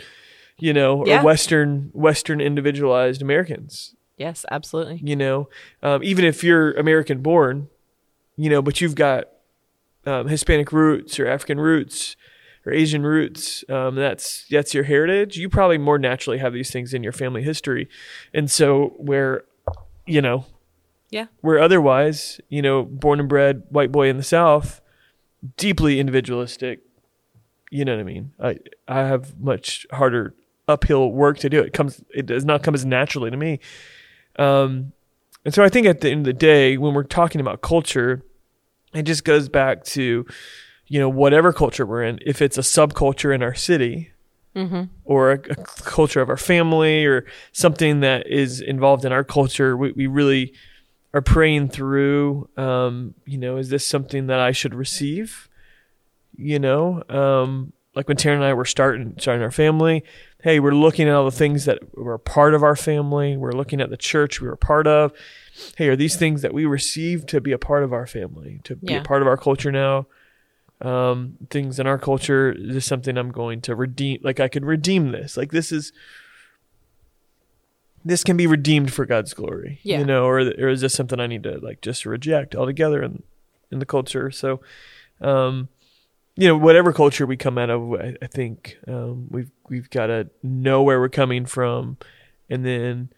you 0.58 0.74
know 0.74 1.06
Yeah. 1.06 1.22
or 1.22 1.24
western 1.26 1.90
western 1.94 2.42
individualized 2.42 3.22
americans 3.22 3.94
Yes. 4.18 4.46
Absolutely. 4.50 5.00
you 5.04 5.16
know 5.16 5.48
um, 5.84 6.04
even 6.04 6.26
if 6.26 6.44
you're 6.44 6.72
american 6.74 7.22
born 7.22 7.70
you 8.36 8.50
know 8.50 8.62
but 8.62 8.82
you've 8.82 8.96
got 8.96 9.26
um, 10.06 10.28
hispanic 10.28 10.72
roots 10.72 11.20
or 11.20 11.28
african 11.28 11.60
roots 11.60 12.16
or 12.66 12.74
asian 12.74 13.04
roots 13.04 13.64
um, 13.70 13.96
that's 13.96 14.46
that's 14.50 14.74
your 14.74 14.84
heritage 14.86 15.38
you 15.38 15.50
probably 15.50 15.78
more 15.78 16.00
naturally 16.00 16.40
have 16.40 16.52
these 16.54 16.72
things 16.72 16.94
in 16.94 17.04
your 17.04 17.12
family 17.14 17.44
history 17.44 17.88
and 18.34 18.50
so 18.50 18.96
where 18.98 19.44
you 20.06 20.22
know 20.22 20.46
Yeah. 21.10 21.28
where 21.42 21.60
otherwise 21.60 22.42
you 22.50 22.62
know 22.62 22.84
born 22.84 23.20
and 23.20 23.30
bred 23.30 23.64
white 23.70 23.92
boy 23.92 24.10
in 24.10 24.18
the 24.18 24.24
south 24.24 24.82
deeply 25.56 26.00
individualistic 26.00 26.82
you 27.72 27.86
know 27.86 27.94
what 27.94 28.02
i 28.02 28.04
mean 28.04 28.32
i 28.40 28.58
i 28.88 29.00
have 29.00 29.40
much 29.40 29.88
harder 29.92 30.36
uphill 30.68 31.12
work 31.12 31.38
to 31.40 31.50
do 31.50 31.62
it 31.62 31.72
comes 31.72 32.04
it 32.14 32.26
does 32.26 32.44
not 32.44 32.62
come 32.62 32.74
as 32.76 32.86
naturally 32.86 33.32
to 33.32 33.38
me 33.38 33.60
um, 34.38 34.92
and 35.46 35.54
so 35.54 35.64
I 35.64 35.70
think 35.70 35.88
at 35.88 36.02
the 36.02 36.10
end 36.10 36.22
of 36.22 36.26
the 36.26 36.34
day, 36.34 36.78
when 36.78 36.94
we're 36.94 37.04
talking 37.04 37.40
about 37.42 37.62
culture, 37.62 38.22
it 38.94 39.04
just 39.04 39.24
goes 39.24 39.48
back 39.50 39.84
to, 39.86 40.26
you 40.88 41.00
know, 41.00 41.10
whatever 41.10 41.54
culture 41.54 41.86
we're 41.86 42.04
in. 42.04 42.20
If 42.26 42.42
it's 42.42 42.58
a 42.58 42.62
subculture 42.62 43.34
in 43.34 43.42
our 43.42 43.56
city, 43.56 44.12
or 45.06 45.32
a, 45.32 45.36
a 45.36 45.56
culture 45.56 46.20
of 46.20 46.30
our 46.30 46.38
family 46.38 47.06
or 47.06 47.26
something 47.52 48.00
that 48.00 48.26
is 48.28 48.60
involved 48.60 49.06
in 49.06 49.12
our 49.12 49.24
culture, 49.24 49.78
we, 49.78 49.92
we 49.92 50.08
really 50.08 50.54
are 51.14 51.22
praying 51.22 51.70
through. 51.70 52.50
Um, 52.58 53.16
you 53.26 53.38
know, 53.38 53.58
is 53.58 53.70
this 53.70 53.86
something 53.86 54.28
that 54.28 54.40
I 54.40 54.52
should 54.52 54.76
receive? 54.76 55.50
You 56.36 56.60
know, 56.60 57.04
um, 57.10 57.74
like 57.96 58.08
when 58.08 58.18
Tara 58.18 58.36
and 58.36 58.44
I 58.46 58.54
were 58.54 58.66
starting 58.66 59.16
starting 59.18 59.42
our 59.42 59.52
family, 59.52 60.04
hey, 60.44 60.60
we're 60.60 60.72
looking 60.72 61.08
at 61.08 61.16
all 61.16 61.26
the 61.26 61.32
things 61.32 61.66
that 61.66 61.80
were 61.98 62.18
part 62.20 62.54
of 62.54 62.62
our 62.62 62.76
family. 62.76 63.36
We're 63.38 63.54
looking 63.54 63.82
at 63.82 63.90
the 63.90 63.98
church 63.98 64.40
we 64.40 64.48
were 64.48 64.56
part 64.56 64.86
of. 64.86 65.12
Hey, 65.78 65.88
are 65.88 65.96
these 65.96 66.16
things 66.16 66.44
that 66.44 66.54
we 66.54 66.66
received 66.66 67.28
to 67.30 67.42
be 67.42 67.52
a 67.52 67.58
part 67.58 67.84
of 67.84 67.92
our 67.94 68.06
family, 68.06 68.60
to 68.66 68.76
be 68.76 68.94
Yeah. 68.94 69.00
a 69.00 69.04
part 69.04 69.24
of 69.24 69.28
our 69.28 69.38
culture 69.38 69.72
now? 69.72 70.06
Um, 70.80 71.38
things 71.50 71.80
in 71.80 71.88
our 71.88 71.98
culture 71.98 72.52
is 72.52 72.76
this 72.76 72.86
something 72.86 73.18
I'm 73.18 73.32
going 73.32 73.62
to 73.62 73.74
redeem? 73.76 74.20
Like 74.22 74.40
I 74.40 74.48
could 74.48 74.64
redeem 74.64 75.12
this. 75.12 75.36
Like 75.36 75.52
this 75.52 75.72
is 75.72 75.92
this 78.08 78.24
can 78.24 78.38
be 78.38 78.48
redeemed 78.48 78.94
for 78.94 79.06
God's 79.06 79.34
glory, 79.34 79.80
Yeah. 79.84 80.00
you 80.00 80.06
know, 80.06 80.26
or 80.26 80.40
or 80.40 80.70
is 80.70 80.82
this 80.82 80.94
something 80.94 81.20
I 81.20 81.28
need 81.28 81.44
to 81.44 81.60
like 81.60 81.82
just 81.82 82.06
reject 82.06 82.56
altogether 82.56 83.04
in 83.04 83.24
in 83.72 83.80
the 83.80 83.86
culture? 83.86 84.32
So, 84.32 84.62
um, 85.22 85.70
you 86.36 86.48
know, 86.48 86.56
whatever 86.58 86.94
culture 86.94 87.26
we 87.26 87.38
come 87.38 87.58
out 87.58 87.70
of, 87.70 87.94
I, 87.94 88.16
I 88.22 88.28
think 88.28 88.78
um, 88.88 89.28
we've 89.30 89.52
we've 89.70 89.90
got 89.90 90.08
to 90.08 90.30
know 90.44 90.82
where 90.84 91.00
we're 91.00 91.10
coming 91.10 91.46
from, 91.46 91.98
and 92.50 92.66
then 92.66 93.10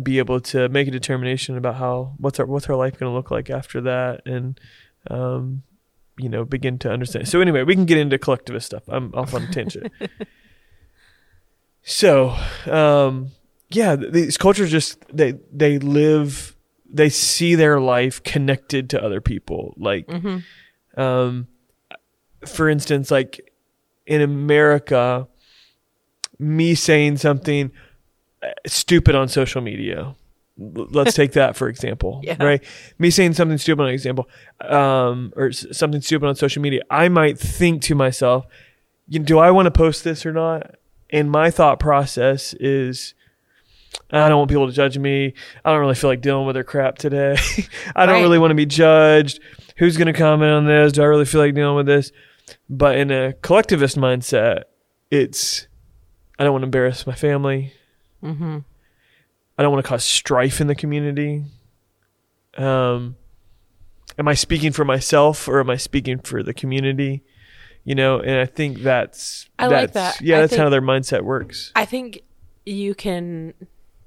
be 0.00 0.18
able 0.18 0.40
to 0.40 0.68
make 0.68 0.88
a 0.88 0.90
determination 0.90 1.56
about 1.56 1.74
how 1.76 2.14
what's 2.18 2.40
our 2.40 2.46
what's 2.46 2.68
our 2.70 2.76
life 2.76 2.98
going 2.98 3.10
to 3.10 3.14
look 3.14 3.30
like 3.30 3.50
after 3.50 3.80
that, 3.82 4.22
and 4.26 4.58
um, 5.10 5.62
you 6.18 6.28
know, 6.28 6.44
begin 6.44 6.78
to 6.78 6.90
understand. 6.90 7.28
So 7.28 7.40
anyway, 7.40 7.62
we 7.64 7.74
can 7.74 7.86
get 7.86 7.98
into 7.98 8.18
collectivist 8.18 8.66
stuff. 8.66 8.82
I'm 8.88 9.12
off 9.14 9.34
on 9.34 9.42
a 9.44 9.52
tangent. 9.52 9.90
so, 11.82 12.36
um, 12.66 13.30
yeah, 13.70 13.96
these 13.96 14.36
cultures 14.36 14.70
just 14.70 14.98
they 15.14 15.34
they 15.52 15.78
live 15.78 16.56
they 16.92 17.08
see 17.08 17.54
their 17.54 17.78
life 17.80 18.22
connected 18.24 18.90
to 18.90 19.02
other 19.02 19.20
people 19.20 19.74
like 19.76 20.06
Mm-hmm. 20.08 21.00
um, 21.00 21.46
for 22.46 22.68
instance, 22.68 23.10
like 23.10 23.52
in 24.06 24.20
America, 24.22 25.28
me 26.38 26.74
saying 26.74 27.18
something 27.18 27.70
uh, 28.42 28.48
stupid 28.66 29.14
on 29.14 29.28
social 29.28 29.60
media. 29.60 30.14
Let's 30.58 31.14
take 31.14 31.32
that 31.32 31.56
for 31.56 31.68
example, 31.68 32.20
Yeah. 32.24 32.42
right? 32.42 32.62
Me 32.98 33.10
saying 33.10 33.34
something 33.34 33.56
stupid 33.58 33.82
on 33.82 33.88
example, 33.90 34.28
um, 34.60 35.32
or 35.36 35.48
s- 35.48 35.66
something 35.72 36.00
stupid 36.00 36.26
on 36.28 36.34
social 36.34 36.60
media. 36.62 36.82
I 36.90 37.08
might 37.08 37.38
think 37.38 37.82
to 37.82 37.94
myself, 37.94 38.46
do 39.08 39.38
I 39.38 39.50
want 39.50 39.66
to 39.66 39.70
post 39.70 40.02
this 40.04 40.24
or 40.26 40.32
not? 40.32 40.74
And 41.10 41.30
my 41.30 41.50
thought 41.50 41.78
process 41.80 42.54
is, 42.54 43.14
I 44.10 44.28
don't 44.28 44.38
want 44.38 44.50
people 44.50 44.66
to 44.66 44.72
judge 44.72 44.98
me. 44.98 45.34
I 45.64 45.70
don't 45.70 45.80
really 45.80 45.94
feel 45.94 46.10
like 46.10 46.20
dealing 46.20 46.46
with 46.46 46.54
their 46.54 46.64
crap 46.64 46.98
today. 46.98 47.36
I 47.96 48.06
don't 48.06 48.16
Right. 48.16 48.22
really 48.22 48.38
want 48.38 48.50
to 48.50 48.54
be 48.56 48.66
judged. 48.66 49.40
Who's 49.78 49.96
going 49.96 50.06
to 50.06 50.12
comment 50.12 50.52
on 50.52 50.66
this? 50.66 50.92
Do 50.92 51.02
I 51.02 51.06
really 51.06 51.24
feel 51.24 51.40
like 51.40 51.54
dealing 51.54 51.76
with 51.76 51.86
this? 51.86 52.12
But 52.68 52.96
in 52.98 53.10
a 53.10 53.32
collectivist 53.34 53.96
mindset, 53.96 54.64
it's 55.10 55.66
I 56.38 56.44
don't 56.44 56.52
want 56.52 56.62
to 56.62 56.66
embarrass 56.66 57.06
my 57.06 57.14
family. 57.14 57.72
Mm-hmm. 58.22 58.58
I 59.58 59.62
don't 59.62 59.72
want 59.72 59.84
to 59.84 59.88
cause 59.88 60.04
strife 60.04 60.60
in 60.60 60.66
the 60.66 60.74
community. 60.74 61.44
Um, 62.56 63.16
am 64.18 64.26
I 64.28 64.34
speaking 64.34 64.72
for 64.72 64.84
myself 64.84 65.46
or 65.48 65.60
am 65.60 65.70
I 65.70 65.76
speaking 65.76 66.18
for 66.18 66.42
the 66.42 66.54
community? 66.54 67.22
You 67.84 67.94
know, 67.94 68.20
and 68.20 68.38
I 68.40 68.46
think 68.46 68.80
that's 68.80 69.48
I 69.58 69.68
that's, 69.68 69.82
like 69.82 69.92
that. 69.94 70.20
Yeah, 70.20 70.38
I 70.38 70.40
that's 70.42 70.56
how 70.56 70.68
their 70.68 70.82
mindset 70.82 71.22
works. 71.22 71.72
I 71.74 71.84
think 71.84 72.22
you 72.66 72.94
can 72.94 73.54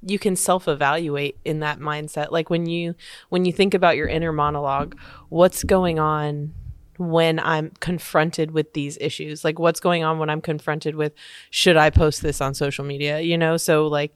you 0.06 0.20
can 0.20 0.36
self-evaluate 0.36 1.38
in 1.46 1.60
that 1.60 1.80
mindset. 1.80 2.32
Like 2.32 2.50
when 2.50 2.66
you 2.66 2.96
when 3.30 3.46
you 3.46 3.54
think 3.54 3.74
about 3.74 3.98
your 3.98 4.08
inner 4.08 4.32
monologue, 4.32 4.98
what's 5.30 5.64
going 5.64 6.00
on 6.00 6.54
when 6.98 7.40
I'm 7.40 7.72
confronted 7.80 8.52
with 8.52 8.74
these 8.74 8.98
issues? 9.00 9.44
Like 9.44 9.60
what's 9.60 9.80
going 9.80 10.04
on 10.04 10.20
when 10.20 10.30
I'm 10.30 10.42
confronted 10.42 10.96
with 10.96 11.14
should 11.50 11.78
I 11.78 11.90
post 11.90 12.22
this 12.22 12.42
on 12.42 12.54
social 12.54 12.86
media? 12.86 13.22
You 13.22 13.38
know, 13.38 13.58
so 13.58 13.88
like 13.88 14.14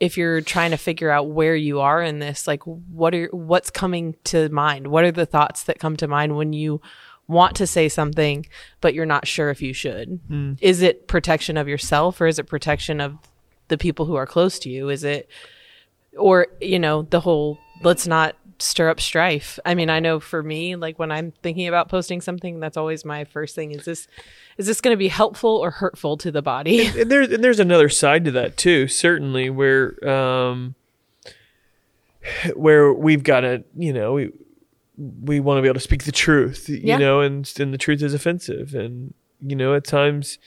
if 0.00 0.16
you're 0.16 0.40
trying 0.40 0.72
to 0.72 0.76
figure 0.76 1.10
out 1.10 1.28
where 1.28 1.56
you 1.56 1.80
are 1.80 2.02
in 2.02 2.18
this, 2.18 2.46
like 2.46 2.62
what 2.64 3.14
are 3.14 3.28
what's 3.32 3.70
coming 3.70 4.16
to 4.24 4.48
mind? 4.50 4.88
What 4.88 5.04
are 5.04 5.12
the 5.12 5.26
thoughts 5.26 5.64
that 5.64 5.78
come 5.78 5.96
to 5.98 6.08
mind 6.08 6.36
when 6.36 6.52
you 6.52 6.80
want 7.26 7.56
to 7.56 7.66
say 7.66 7.88
something 7.88 8.44
but 8.82 8.92
you're 8.92 9.06
not 9.06 9.26
sure 9.26 9.50
if 9.50 9.62
you 9.62 9.72
should? 9.72 10.20
Hmm. 10.28 10.54
Is 10.60 10.82
it 10.82 11.08
protection 11.08 11.56
of 11.56 11.68
yourself 11.68 12.20
or 12.20 12.26
is 12.26 12.38
it 12.38 12.44
protection 12.44 13.00
of 13.00 13.16
the 13.68 13.78
people 13.78 14.06
who 14.06 14.14
are 14.14 14.26
close 14.26 14.58
to 14.60 14.68
you? 14.70 14.88
Is 14.88 15.04
it 15.04 15.28
or 16.16 16.46
you 16.60 16.78
know, 16.78 17.02
the 17.02 17.20
whole 17.20 17.58
let's 17.82 18.06
not 18.06 18.36
stir 18.60 18.88
up 18.88 19.00
strife. 19.00 19.58
I 19.64 19.74
mean, 19.74 19.90
I 19.90 19.98
know 19.98 20.20
for 20.20 20.40
me, 20.42 20.76
like 20.76 20.96
when 20.96 21.10
I'm 21.10 21.32
thinking 21.42 21.66
about 21.66 21.88
posting 21.88 22.20
something, 22.20 22.60
that's 22.60 22.76
always 22.76 23.04
my 23.04 23.24
first 23.24 23.54
thing. 23.56 23.72
Is 23.72 23.84
this 23.84 24.06
is 24.58 24.66
this 24.68 24.80
going 24.80 24.92
to 24.94 24.98
be 24.98 25.08
helpful 25.08 25.50
or 25.56 25.72
hurtful 25.72 26.16
to 26.18 26.30
the 26.30 26.40
body? 26.42 26.86
and 26.86 27.10
there's 27.10 27.30
and 27.32 27.42
there's 27.42 27.58
another 27.58 27.88
side 27.88 28.24
to 28.26 28.30
that 28.30 28.56
too 28.56 28.86
certainly 28.86 29.50
where 29.50 30.08
um 30.08 30.76
where 32.54 32.92
we've 32.92 33.22
got 33.22 33.40
to 33.40 33.64
you 33.76 33.92
know 33.92 34.12
we 34.14 34.30
we 35.22 35.40
want 35.40 35.58
to 35.58 35.62
be 35.62 35.68
able 35.68 35.74
to 35.74 35.80
speak 35.80 36.04
the 36.04 36.12
truth 36.12 36.68
you 36.68 36.80
Yeah. 36.82 36.98
know 36.98 37.20
and 37.20 37.50
and 37.58 37.74
the 37.74 37.78
truth 37.78 38.02
is 38.02 38.14
offensive 38.14 38.74
and 38.74 39.12
you 39.40 39.56
know 39.56 39.74
at 39.74 39.84
times 39.84 40.38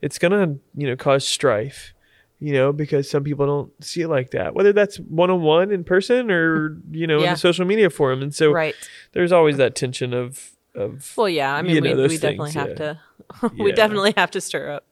it's 0.00 0.18
gonna 0.18 0.56
you 0.76 0.86
know 0.86 0.96
cause 0.96 1.26
strife 1.26 1.92
you 2.44 2.52
know 2.52 2.72
because 2.72 3.08
some 3.08 3.24
people 3.24 3.46
don't 3.46 3.84
see 3.84 4.02
it 4.02 4.08
like 4.08 4.30
that 4.32 4.54
whether 4.54 4.72
that's 4.72 4.98
one-on-one 4.98 5.70
in 5.72 5.82
person 5.82 6.30
or 6.30 6.76
you 6.90 7.06
know 7.06 7.16
in 7.18 7.22
Yeah. 7.24 7.32
the 7.34 7.38
social 7.40 7.64
media 7.64 7.88
forum 7.88 8.20
and 8.22 8.34
so 8.34 8.52
right. 8.52 8.74
there's 9.12 9.32
always 9.32 9.56
that 9.56 9.74
tension 9.74 10.12
of 10.12 10.50
of 10.74 11.12
Well, 11.16 11.28
yeah. 11.28 11.54
I 11.54 11.62
mean, 11.62 11.76
you 11.76 11.80
know, 11.80 11.94
we, 11.94 12.02
we 12.08 12.18
definitely 12.18 12.50
things, 12.50 12.54
have 12.54 12.68
yeah. 12.70 12.74
to. 12.74 13.52
we 13.58 13.70
Yeah. 13.70 13.76
definitely 13.76 14.12
have 14.16 14.30
to 14.32 14.40
stir 14.40 14.72
up 14.72 14.84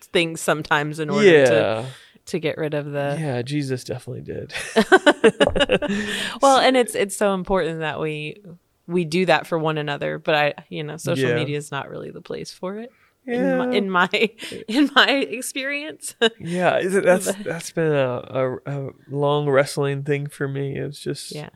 things 0.00 0.40
sometimes 0.40 1.00
in 1.00 1.10
order 1.10 1.44
to 1.46 1.86
to 2.26 2.38
get 2.38 2.56
rid 2.58 2.74
of 2.74 2.86
the. 2.86 3.16
yeah 3.20 3.42
jesus 3.42 3.84
definitely 3.84 4.22
did 4.22 4.52
Well, 6.42 6.58
and 6.58 6.76
it's 6.76 6.94
it's 7.02 7.16
so 7.16 7.34
important 7.34 7.80
that 7.80 8.00
we 8.00 8.40
we 8.86 9.04
do 9.04 9.26
that 9.26 9.46
for 9.46 9.58
one 9.58 9.78
another. 9.78 10.18
But 10.18 10.34
I, 10.34 10.54
you 10.68 10.82
know, 10.84 10.96
social 10.96 11.34
media 11.34 11.56
is 11.58 11.70
not 11.70 11.88
really 11.90 12.10
the 12.10 12.20
place 12.22 12.52
for 12.52 12.76
it. 12.78 12.92
Yeah 13.26 13.34
In, 13.34 13.58
my, 13.58 13.74
in 13.74 13.90
my 14.12 14.30
in 14.68 14.90
my 14.94 15.08
experience. 15.10 16.14
Yeah, 16.38 16.78
is 16.78 16.94
it, 16.94 17.04
that's 17.04 17.32
that's 17.44 17.70
been 17.70 17.92
a, 17.92 18.22
a, 18.30 18.56
a 18.66 18.90
long 19.10 19.48
wrestling 19.48 20.02
thing 20.04 20.26
for 20.28 20.46
me. 20.48 20.76
It's 20.76 21.00
just 21.00 21.32
yeah. 21.32 21.48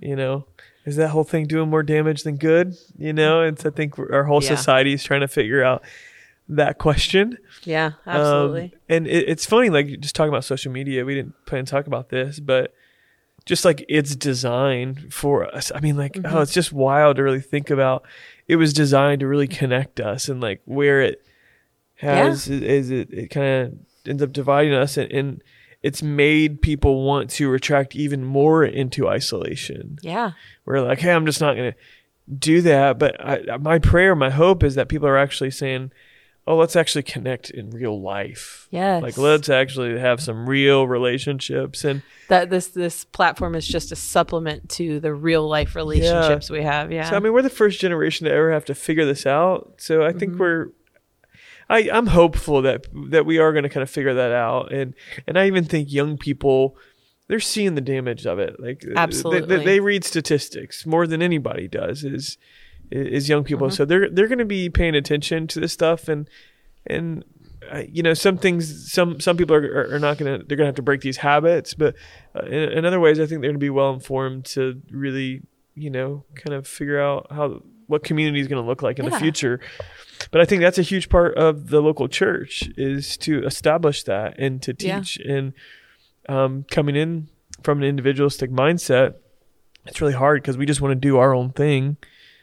you 0.00 0.16
know, 0.16 0.46
is 0.84 0.96
that 0.96 1.08
whole 1.08 1.24
thing 1.24 1.46
doing 1.46 1.68
more 1.70 1.82
damage 1.82 2.22
than 2.22 2.36
good? 2.36 2.76
You 2.98 3.12
know, 3.12 3.42
it's 3.42 3.66
I 3.66 3.70
think 3.70 3.98
our 3.98 4.24
whole 4.24 4.42
Yeah. 4.42 4.54
society 4.56 4.92
is 4.92 5.02
trying 5.02 5.22
to 5.22 5.28
figure 5.28 5.62
out 5.64 5.82
that 6.48 6.78
question. 6.78 7.38
Yeah. 7.64 7.92
Um, 8.06 8.16
Absolutely. 8.20 8.74
and 8.88 9.06
it, 9.08 9.28
it's 9.28 9.44
funny, 9.46 9.68
like 9.70 9.98
just 10.00 10.14
talking 10.14 10.28
about 10.28 10.44
social 10.44 10.70
media. 10.70 11.04
We 11.04 11.14
didn't 11.16 11.34
plan 11.46 11.64
to 11.64 11.70
talk 11.70 11.86
about 11.88 12.08
this, 12.10 12.38
but 12.38 12.72
just 13.46 13.64
like 13.64 13.84
it's 13.88 14.14
designed 14.16 15.14
for 15.14 15.46
us. 15.54 15.72
I 15.74 15.80
mean, 15.80 15.96
like 15.96 16.12
Mm-hmm. 16.14 16.36
oh, 16.36 16.40
it's 16.42 16.52
just 16.52 16.72
wild 16.72 17.16
to 17.16 17.22
really 17.22 17.40
think 17.40 17.70
about. 17.70 18.04
It 18.48 18.56
was 18.56 18.72
designed 18.72 19.20
to 19.20 19.26
really 19.26 19.48
connect 19.48 19.98
us, 20.00 20.28
and 20.28 20.40
like 20.40 20.60
where 20.66 21.00
it 21.00 21.24
has 21.96 22.48
is 22.48 22.90
it 22.90 23.10
it 23.12 23.28
kind 23.30 23.66
of 23.66 23.74
ends 24.06 24.22
up 24.22 24.32
dividing 24.32 24.74
us, 24.74 24.96
and, 24.96 25.10
and 25.10 25.42
it's 25.82 26.02
made 26.02 26.62
people 26.62 27.04
want 27.04 27.30
to 27.30 27.48
retract 27.48 27.94
even 27.96 28.24
more 28.24 28.64
into 28.64 29.08
isolation. 29.08 29.98
yeah. 30.02 30.32
We're 30.64 30.80
like, 30.80 30.98
hey, 30.98 31.12
I'm 31.12 31.26
just 31.26 31.40
not 31.40 31.54
gonna 31.54 31.74
do 32.38 32.60
that. 32.62 32.98
But 32.98 33.24
I, 33.24 33.56
my 33.58 33.78
prayer, 33.78 34.14
my 34.16 34.30
hope 34.30 34.64
is 34.64 34.74
that 34.74 34.88
people 34.88 35.06
are 35.06 35.16
actually 35.18 35.52
saying, 35.52 35.92
oh, 36.46 36.56
let's 36.56 36.76
actually 36.76 37.02
connect 37.02 37.50
in 37.50 37.70
real 37.70 38.00
life. 38.00 38.68
Yes. 38.70 39.02
Like 39.02 39.18
let's 39.18 39.48
actually 39.48 39.98
have 39.98 40.20
some 40.20 40.48
real 40.48 40.86
relationships 40.86 41.84
and 41.84 42.02
that 42.28 42.50
this 42.50 42.68
this 42.68 43.04
platform 43.04 43.54
is 43.54 43.66
just 43.66 43.92
a 43.92 43.96
supplement 43.96 44.68
to 44.70 45.00
the 45.00 45.12
real 45.12 45.48
life 45.48 45.74
relationships 45.74 46.48
we 46.50 46.62
have. 46.62 46.92
Yeah. 46.92 47.10
so 47.10 47.16
I 47.16 47.20
mean 47.20 47.32
we're 47.32 47.42
the 47.42 47.50
first 47.50 47.80
generation 47.80 48.26
to 48.26 48.32
ever 48.32 48.52
have 48.52 48.64
to 48.66 48.74
figure 48.74 49.04
this 49.04 49.26
out. 49.26 49.74
So 49.78 50.04
I 50.04 50.12
think 50.12 50.32
mm-hmm. 50.32 50.40
we're 50.40 50.68
I, 51.68 51.90
I'm 51.92 52.06
hopeful 52.06 52.62
that 52.62 52.86
that 53.10 53.26
we 53.26 53.38
are 53.38 53.52
going 53.52 53.64
to 53.64 53.68
kind 53.68 53.82
of 53.82 53.90
figure 53.90 54.14
that 54.14 54.30
out, 54.30 54.72
and 54.72 54.94
and 55.26 55.38
I 55.38 55.46
even 55.46 55.64
think 55.64 55.92
young 55.92 56.16
people 56.16 56.76
they're 57.28 57.40
seeing 57.40 57.74
the 57.74 57.80
damage 57.80 58.24
of 58.24 58.38
it. 58.38 58.60
Like 58.60 58.80
they- 58.80 58.90
they, 58.90 58.94
Absolutely. 58.94 59.64
they, 59.64 59.80
read 59.80 60.04
statistics 60.04 60.86
more 60.86 61.08
than 61.08 61.22
anybody 61.22 61.66
does. 61.66 62.04
Is 62.04 62.38
is 62.90 63.28
young 63.28 63.44
people, 63.44 63.70
so 63.70 63.84
they're 63.84 64.08
they're 64.10 64.28
going 64.28 64.38
to 64.38 64.44
be 64.44 64.68
paying 64.70 64.94
attention 64.94 65.46
to 65.48 65.60
this 65.60 65.72
stuff, 65.72 66.08
and 66.08 66.28
and 66.86 67.24
uh, 67.70 67.82
you 67.88 68.02
know 68.02 68.14
some 68.14 68.38
things 68.38 68.92
some 68.92 69.20
some 69.20 69.36
people 69.36 69.56
are 69.56 69.94
are, 69.94 69.98
not 69.98 70.18
going 70.18 70.40
to 70.40 70.46
they're 70.46 70.56
going 70.56 70.66
to 70.66 70.68
have 70.68 70.76
to 70.76 70.82
break 70.82 71.00
these 71.00 71.16
habits, 71.18 71.74
but 71.74 71.94
uh, 72.34 72.46
in, 72.46 72.78
in 72.78 72.84
other 72.84 73.00
ways 73.00 73.18
I 73.18 73.26
think 73.26 73.40
they're 73.40 73.50
going 73.50 73.54
to 73.54 73.58
be 73.58 73.70
well 73.70 73.92
informed 73.92 74.44
to 74.46 74.80
really 74.90 75.42
you 75.74 75.90
know 75.90 76.24
kind 76.34 76.54
of 76.54 76.66
figure 76.66 77.00
out 77.00 77.26
how 77.30 77.62
what 77.86 78.02
community 78.02 78.40
is 78.40 78.48
going 78.48 78.62
to 78.62 78.68
look 78.68 78.82
like 78.82 78.98
in 78.98 79.04
the 79.04 79.18
future. 79.18 79.60
But 80.30 80.40
I 80.40 80.44
think 80.44 80.60
that's 80.60 80.78
a 80.78 80.82
huge 80.82 81.08
part 81.08 81.36
of 81.36 81.68
the 81.68 81.80
local 81.80 82.08
church 82.08 82.68
is 82.76 83.16
to 83.18 83.44
establish 83.44 84.02
that 84.04 84.34
and 84.38 84.60
to 84.62 84.74
Yeah. 84.78 84.98
teach 85.00 85.18
and 85.18 85.52
um, 86.28 86.64
coming 86.68 86.96
in 86.96 87.28
from 87.62 87.78
an 87.78 87.84
individualistic 87.84 88.50
mindset. 88.50 89.14
It's 89.86 90.00
really 90.00 90.14
hard 90.14 90.42
because 90.42 90.56
we 90.56 90.66
just 90.66 90.80
want 90.80 90.92
to 90.92 90.96
do 90.96 91.18
our 91.18 91.32
own 91.32 91.50
thing 91.50 91.96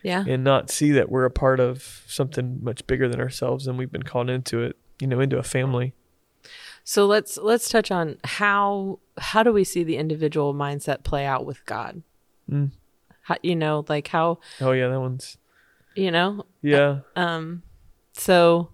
Yeah. 0.03 0.23
and 0.27 0.43
not 0.43 0.69
see 0.69 0.91
that 0.91 1.09
we're 1.09 1.25
a 1.25 1.31
part 1.31 1.59
of 1.59 2.03
something 2.07 2.63
much 2.63 2.85
bigger 2.85 3.07
than 3.07 3.19
ourselves 3.21 3.67
and 3.67 3.77
we've 3.77 3.91
been 3.91 4.03
called 4.03 4.29
into 4.29 4.61
it, 4.61 4.75
you 4.99 5.07
know, 5.07 5.19
into 5.19 5.37
a 5.37 5.43
family. 5.43 5.93
So 6.83 7.05
let's 7.05 7.37
let's 7.37 7.69
touch 7.69 7.89
on 7.91 8.17
how 8.23 8.99
how 9.17 9.43
do 9.43 9.53
we 9.53 9.63
see 9.63 9.83
the 9.83 9.95
individual 9.97 10.53
mindset 10.53 11.03
play 11.03 11.25
out 11.25 11.45
with 11.45 11.65
God? 11.65 12.03
Mm. 12.51 12.71
How, 13.21 13.37
you 13.41 13.55
know, 13.55 13.85
like 13.87 14.09
how 14.09 14.39
Oh 14.59 14.73
yeah, 14.73 14.89
that 14.89 14.99
one's 14.99 15.37
you 15.95 16.11
know. 16.11 16.45
yeah. 16.61 16.99
Um, 17.15 17.63
so 18.13 18.69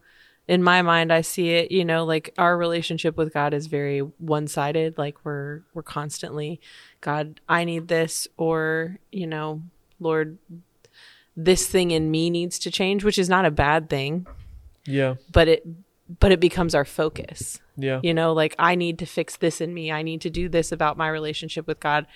in 0.48 0.64
my 0.64 0.82
mind, 0.82 1.14
I 1.14 1.22
see 1.22 1.50
it. 1.52 1.72
You 1.72 1.86
know, 1.86 2.06
like 2.06 2.34
our 2.40 2.58
relationship 2.58 3.16
with 3.18 3.32
God 3.34 3.54
is 3.54 3.68
very 3.68 4.00
one 4.00 4.48
sided. 4.48 4.98
Like 4.98 5.24
we're 5.24 5.62
we're 5.76 5.84
constantly, 5.84 6.60
God, 7.02 7.40
I 7.48 7.66
need 7.66 7.88
this, 7.88 8.28
or 8.38 8.98
you 9.12 9.28
know, 9.28 9.62
Lord, 10.00 10.40
this 11.46 11.67
thing 11.67 11.91
in 11.91 12.12
me 12.12 12.29
needs 12.29 12.60
to 12.60 12.69
change, 12.72 13.03
which 13.03 13.17
is 13.17 13.29
not 13.29 13.46
a 13.46 13.51
bad 13.51 13.89
thing, 13.89 14.27
Yeah. 14.86 15.15
but 15.31 15.48
it 15.48 15.65
but 16.19 16.31
it 16.31 16.39
becomes 16.39 16.75
our 16.75 16.86
focus. 16.86 17.60
Yeah. 17.77 18.01
you 18.03 18.13
know 18.13 18.34
like 18.34 18.55
i 18.60 18.75
need 18.75 19.00
to 19.00 19.05
fix 19.05 19.38
this 19.38 19.62
in 19.62 19.74
me. 19.74 19.89
I 19.89 20.01
need 20.01 20.19
to 20.22 20.29
do 20.29 20.50
this 20.50 20.74
about 20.74 20.98
my 20.98 21.08
relationship 21.08 21.65
with 21.65 21.79
god. 21.79 22.08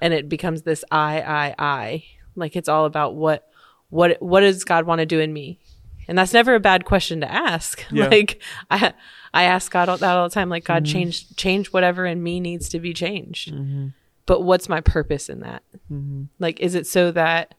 And 0.00 0.12
it 0.12 0.28
becomes 0.28 0.62
this 0.62 0.84
i 0.90 1.20
i 1.20 1.54
i. 1.58 2.04
Like 2.34 2.56
it's 2.56 2.68
all 2.68 2.86
about 2.86 3.14
what 3.14 3.48
what 3.90 4.20
what 4.20 4.40
does 4.40 4.64
god 4.64 4.84
want 4.84 4.98
to 4.98 5.06
do 5.06 5.20
in 5.20 5.32
me? 5.32 5.60
And 6.08 6.18
that's 6.18 6.32
never 6.32 6.56
a 6.56 6.60
bad 6.60 6.84
question 6.84 7.20
to 7.20 7.30
ask. 7.30 7.84
Yeah. 7.92 8.08
like 8.08 8.42
i 8.68 8.92
i 9.32 9.44
ask 9.44 9.70
god 9.70 9.88
all, 9.88 9.98
that 9.98 10.16
all 10.16 10.28
the 10.28 10.34
time 10.34 10.48
like 10.48 10.64
god 10.64 10.82
mm-hmm. 10.82 10.92
change 10.92 11.36
change 11.36 11.68
whatever 11.68 12.04
in 12.04 12.20
me 12.20 12.40
needs 12.40 12.68
to 12.70 12.80
be 12.80 12.92
changed. 12.92 13.54
Mm-hmm. 13.54 13.88
But 14.26 14.42
what's 14.42 14.68
my 14.68 14.80
purpose 14.80 15.28
in 15.28 15.38
that? 15.40 15.62
Mm-hmm. 15.92 16.24
Like 16.40 16.58
is 16.58 16.74
it 16.74 16.88
so 16.88 17.12
that 17.12 17.54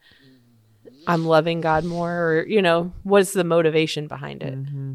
i'm 1.08 1.26
loving 1.26 1.62
god 1.62 1.84
more 1.84 2.12
or 2.12 2.46
you 2.48 2.62
know 2.62 2.92
what's 3.04 3.34
the 3.34 3.44
motivation 3.44 4.08
behind 4.08 4.44
it 4.44 4.54
mm-hmm. 4.54 4.94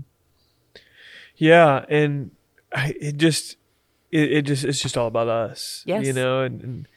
Yeah, 1.36 1.84
and 1.88 2.30
I, 2.72 2.94
it 3.00 3.16
just 3.16 3.56
it, 4.10 4.32
it 4.32 4.42
just 4.42 4.64
it's 4.64 4.80
just 4.80 4.96
all 4.96 5.06
about 5.08 5.28
us. 5.28 5.82
Yes. 5.86 6.06
you 6.06 6.12
know, 6.12 6.42
and, 6.42 6.62
and 6.62 6.88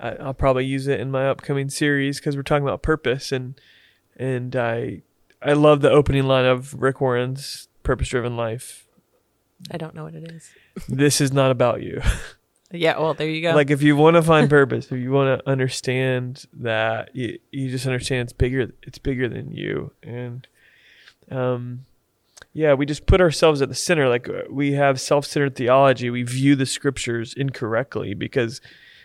I, 0.00 0.16
I'll 0.16 0.34
probably 0.34 0.64
use 0.64 0.86
it 0.86 0.98
in 0.98 1.10
my 1.10 1.28
upcoming 1.28 1.70
series 1.70 2.18
because 2.18 2.36
we're 2.36 2.42
talking 2.42 2.64
about 2.64 2.82
purpose 2.82 3.30
and 3.30 3.60
and 4.16 4.56
I 4.56 5.02
I 5.42 5.52
love 5.52 5.80
the 5.80 5.90
opening 5.90 6.24
line 6.24 6.44
of 6.44 6.74
Rick 6.74 7.00
Warren's 7.00 7.68
Purpose 7.82 8.08
Driven 8.08 8.36
Life. 8.36 8.86
i 9.70 9.76
don't 9.76 9.94
know 9.94 10.04
what 10.04 10.14
it 10.14 10.30
is 10.30 10.50
This 10.88 11.20
is 11.20 11.32
not 11.32 11.50
about 11.50 11.80
you. 11.82 12.02
yeah 12.74 12.98
well 12.98 13.14
there 13.14 13.28
you 13.28 13.40
go 13.42 13.54
Like 13.54 13.70
if 13.70 13.82
you 13.82 13.96
want 13.96 14.16
to 14.16 14.22
find 14.22 14.50
purpose, 14.50 14.86
if 14.86 14.98
you 14.98 15.10
want 15.10 15.40
to 15.40 15.50
understand 15.50 16.44
that, 16.54 17.14
you 17.14 17.38
you 17.50 17.70
just 17.70 17.86
understand 17.86 18.22
it's 18.26 18.32
bigger. 18.32 18.72
It's 18.82 18.98
bigger 18.98 19.28
than 19.28 19.50
you, 19.52 19.92
and 20.02 20.46
um, 21.30 21.86
yeah, 22.52 22.74
we 22.74 22.86
just 22.86 23.06
put 23.06 23.20
ourselves 23.20 23.62
at 23.62 23.68
the 23.68 23.74
center. 23.74 24.08
Like 24.08 24.28
uh, 24.28 24.42
we 24.50 24.72
have 24.72 25.00
self-centered 25.00 25.56
theology. 25.56 26.10
We 26.10 26.22
view 26.22 26.54
the 26.56 26.66
scriptures 26.66 27.34
incorrectly 27.34 28.14
because 28.14 28.60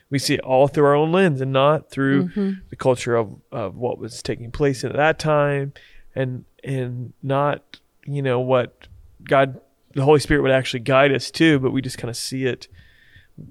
we 0.10 0.20
see 0.20 0.34
it 0.36 0.42
all 0.42 0.68
through 0.68 0.86
our 0.86 0.96
own 0.96 1.12
lens 1.12 1.40
and 1.42 1.52
not 1.54 1.90
through 1.90 2.30
Mm-hmm. 2.30 2.52
the 2.70 2.76
culture 2.76 3.16
of, 3.16 3.36
of 3.52 3.76
what 3.76 3.98
was 4.00 4.22
taking 4.24 4.52
place 4.52 4.84
at 4.84 4.94
that 4.94 5.20
time, 5.20 5.74
and 6.16 6.46
and 6.64 7.14
not 7.24 7.80
you 8.06 8.22
know 8.22 8.40
what 8.40 8.88
God, 9.24 9.60
the 9.94 10.04
Holy 10.04 10.20
Spirit 10.20 10.42
would 10.42 10.52
actually 10.52 10.80
guide 10.82 11.12
us 11.14 11.30
to, 11.32 11.60
but 11.60 11.72
we 11.72 11.82
just 11.82 11.98
kind 11.98 12.10
of 12.10 12.18
see 12.18 12.46
it 12.46 12.68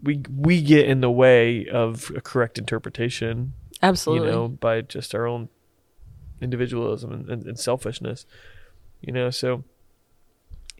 we 0.02 0.22
we 0.34 0.62
get 0.62 0.86
in 0.88 1.00
the 1.00 1.10
way 1.10 1.66
of 1.66 2.10
a 2.16 2.20
correct 2.20 2.58
interpretation, 2.58 3.54
Absolutely. 3.82 4.28
you 4.28 4.32
know, 4.32 4.48
by 4.48 4.80
just 4.80 5.14
our 5.14 5.26
own 5.26 5.48
individualism 6.40 7.12
and, 7.12 7.28
and, 7.28 7.46
and 7.46 7.58
selfishness, 7.58 8.26
you 9.00 9.12
know. 9.12 9.30
So, 9.30 9.64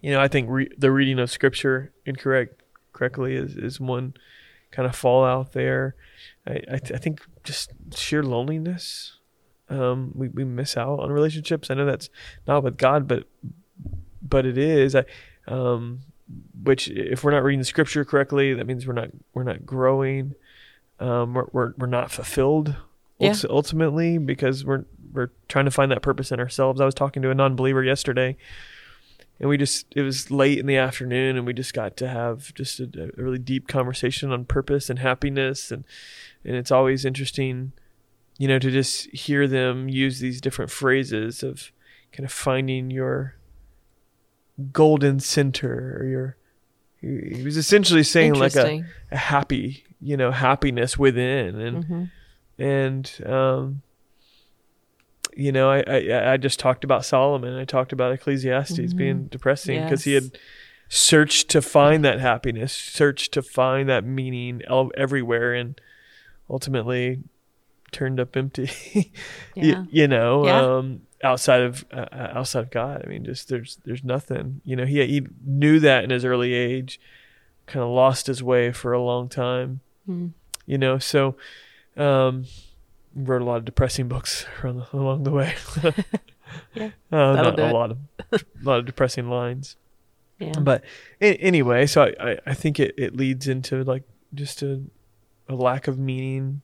you 0.00 0.12
know, 0.12 0.20
I 0.20 0.28
think 0.28 0.48
re- 0.48 0.70
the 0.76 0.90
reading 0.90 1.18
of 1.18 1.30
Scripture 1.30 1.92
incorrect 2.06 2.62
correctly 2.92 3.34
is 3.34 3.56
is 3.56 3.80
one 3.80 4.14
kind 4.70 4.86
of 4.86 4.94
fallout 4.94 5.52
there. 5.52 5.94
I 6.46 6.52
I, 6.52 6.78
th- 6.78 6.92
I 6.92 6.98
think 6.98 7.22
just 7.44 7.72
sheer 7.94 8.22
loneliness. 8.22 9.16
Um, 9.70 10.12
we 10.14 10.28
we 10.28 10.44
miss 10.44 10.76
out 10.76 11.00
on 11.00 11.10
relationships. 11.10 11.70
I 11.70 11.74
know 11.74 11.84
that's 11.84 12.08
not 12.46 12.62
with 12.62 12.76
God, 12.76 13.06
but 13.06 13.24
but 14.22 14.46
it 14.46 14.58
is. 14.58 14.94
I 14.94 15.04
um 15.46 16.00
which 16.62 16.88
if 16.88 17.24
we're 17.24 17.30
not 17.30 17.42
reading 17.42 17.60
the 17.60 17.64
scripture 17.64 18.04
correctly, 18.04 18.54
that 18.54 18.66
means 18.66 18.86
we're 18.86 18.92
not 18.94 19.10
we're 19.34 19.44
not 19.44 19.64
growing. 19.64 20.34
Um, 21.00 21.34
we're 21.34 21.46
we're, 21.52 21.72
we're 21.78 21.86
not 21.86 22.10
fulfilled 22.10 22.74
Yeah. 23.18 23.34
ultimately 23.48 24.18
because 24.18 24.64
we're 24.64 24.84
we're 25.12 25.30
trying 25.48 25.64
to 25.64 25.70
find 25.70 25.90
that 25.92 26.02
purpose 26.02 26.30
in 26.32 26.40
ourselves. 26.40 26.80
I 26.80 26.84
was 26.84 26.94
talking 26.94 27.22
to 27.22 27.30
a 27.30 27.34
non-believer 27.34 27.82
yesterday, 27.82 28.36
and 29.40 29.48
we 29.48 29.56
just 29.56 29.86
it 29.96 30.02
was 30.02 30.30
late 30.30 30.58
in 30.58 30.66
the 30.66 30.76
afternoon, 30.76 31.36
and 31.36 31.46
we 31.46 31.52
just 31.54 31.72
got 31.72 31.96
to 31.98 32.08
have 32.08 32.52
just 32.54 32.80
a, 32.80 33.10
a 33.18 33.22
really 33.22 33.38
deep 33.38 33.66
conversation 33.68 34.32
on 34.32 34.44
purpose 34.44 34.90
and 34.90 34.98
happiness, 34.98 35.70
and 35.70 35.84
and 36.44 36.56
it's 36.56 36.70
always 36.70 37.04
interesting, 37.06 37.72
you 38.36 38.48
know, 38.48 38.58
to 38.58 38.70
just 38.70 39.06
hear 39.10 39.46
them 39.48 39.88
use 39.88 40.20
these 40.20 40.40
different 40.40 40.70
phrases 40.70 41.42
of 41.42 41.72
kind 42.12 42.24
of 42.26 42.32
finding 42.32 42.90
your 42.90 43.34
golden 44.72 45.20
center 45.20 45.98
or 46.00 46.06
your 46.06 46.36
he 47.00 47.42
was 47.44 47.56
essentially 47.56 48.02
saying 48.02 48.34
like 48.34 48.56
a, 48.56 48.84
a 49.12 49.16
happy 49.16 49.84
you 50.00 50.16
know 50.16 50.30
happiness 50.32 50.98
within. 50.98 51.60
And 51.60 51.84
Mhm. 51.84 52.10
and 52.58 53.12
um 53.26 53.82
you 55.36 55.52
know 55.52 55.70
I, 55.70 55.84
I 55.86 56.32
i 56.32 56.36
just 56.36 56.58
talked 56.58 56.82
about 56.84 57.04
solomon. 57.04 57.54
I 57.56 57.64
talked 57.64 57.92
about 57.92 58.12
ecclesiastes 58.12 58.92
being 58.94 59.26
depressing 59.26 59.76
because 59.84 60.04
he 60.04 60.14
had 60.14 60.38
searched 60.88 61.48
to 61.50 61.62
find 61.62 62.04
that 62.04 62.18
happiness 62.18 62.72
searched 62.72 63.32
to 63.34 63.42
find 63.42 63.88
that 63.88 64.04
meaning 64.04 64.62
el- 64.66 64.90
everywhere. 64.96 65.54
And 65.54 65.80
ultimately 66.50 67.20
turned 67.92 68.18
up 68.20 68.36
empty 68.36 68.70
Yeah. 69.54 69.84
you 69.90 70.06
know 70.08 70.44
Yeah. 70.46 70.60
um 70.76 71.00
outside 71.24 71.62
of 71.62 71.84
uh, 71.92 72.06
uh, 72.12 72.32
outside 72.34 72.60
of 72.60 72.70
god 72.70 73.02
i 73.04 73.08
mean 73.08 73.24
just 73.24 73.48
there's 73.48 73.78
there's 73.84 74.04
nothing 74.04 74.60
you 74.64 74.76
know 74.76 74.84
he 74.86 75.04
he 75.06 75.26
knew 75.44 75.80
that 75.80 76.04
in 76.04 76.10
his 76.10 76.24
early 76.24 76.54
age 76.54 77.00
kind 77.66 77.82
of 77.82 77.90
lost 77.90 78.26
his 78.28 78.42
way 78.42 78.72
for 78.72 78.92
a 78.92 79.02
long 79.02 79.28
time 79.28 79.80
Mm. 80.08 80.30
you 80.64 80.78
know 80.78 80.98
so 80.98 81.36
um 81.96 82.44
wrote 83.14 83.42
a 83.42 83.44
lot 83.44 83.56
of 83.56 83.64
depressing 83.64 84.08
books 84.08 84.46
around 84.64 84.76
the, 84.78 84.86
along 84.96 85.24
the 85.24 85.30
way 85.32 85.54
Yeah, 86.74 86.90
uh, 87.12 87.34
not 87.34 87.58
a 87.60 87.72
lot 87.72 87.90
of 87.90 87.98
a 88.32 88.40
lot 88.62 88.78
of 88.78 88.86
depressing 88.86 89.28
lines 89.28 89.76
Yeah. 90.38 90.58
but 90.60 90.82
a- 91.20 91.36
anyway 91.36 91.84
so 91.86 92.04
I, 92.04 92.30
I 92.30 92.38
i 92.46 92.54
think 92.54 92.80
it 92.80 92.94
it 92.96 93.14
leads 93.16 93.48
into 93.48 93.82
like 93.84 94.04
just 94.34 94.62
a 94.62 94.80
a 95.48 95.54
lack 95.54 95.88
of 95.88 95.98
meaning 95.98 96.62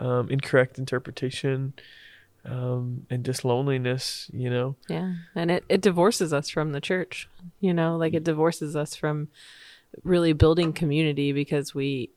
um 0.00 0.28
incorrect 0.30 0.78
interpretation 0.78 1.72
um 2.44 3.06
and 3.10 3.24
just 3.24 3.44
loneliness 3.44 4.30
you 4.32 4.48
know 4.50 4.74
Yeah. 4.88 5.12
And 5.34 5.50
it, 5.50 5.64
it 5.68 5.80
divorces 5.82 6.32
us 6.32 6.48
from 6.48 6.72
the 6.72 6.80
church. 6.80 7.28
You 7.60 7.74
know, 7.74 7.96
like 7.96 8.14
it 8.14 8.24
divorces 8.24 8.74
us 8.74 8.96
from 8.96 9.28
really 10.02 10.32
building 10.32 10.72
community 10.72 11.32
because 11.32 11.74
we 11.74 12.10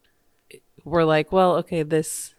we're 0.85 1.03
like, 1.03 1.31
well, 1.31 1.57
okay, 1.57 1.83
this 1.83 2.33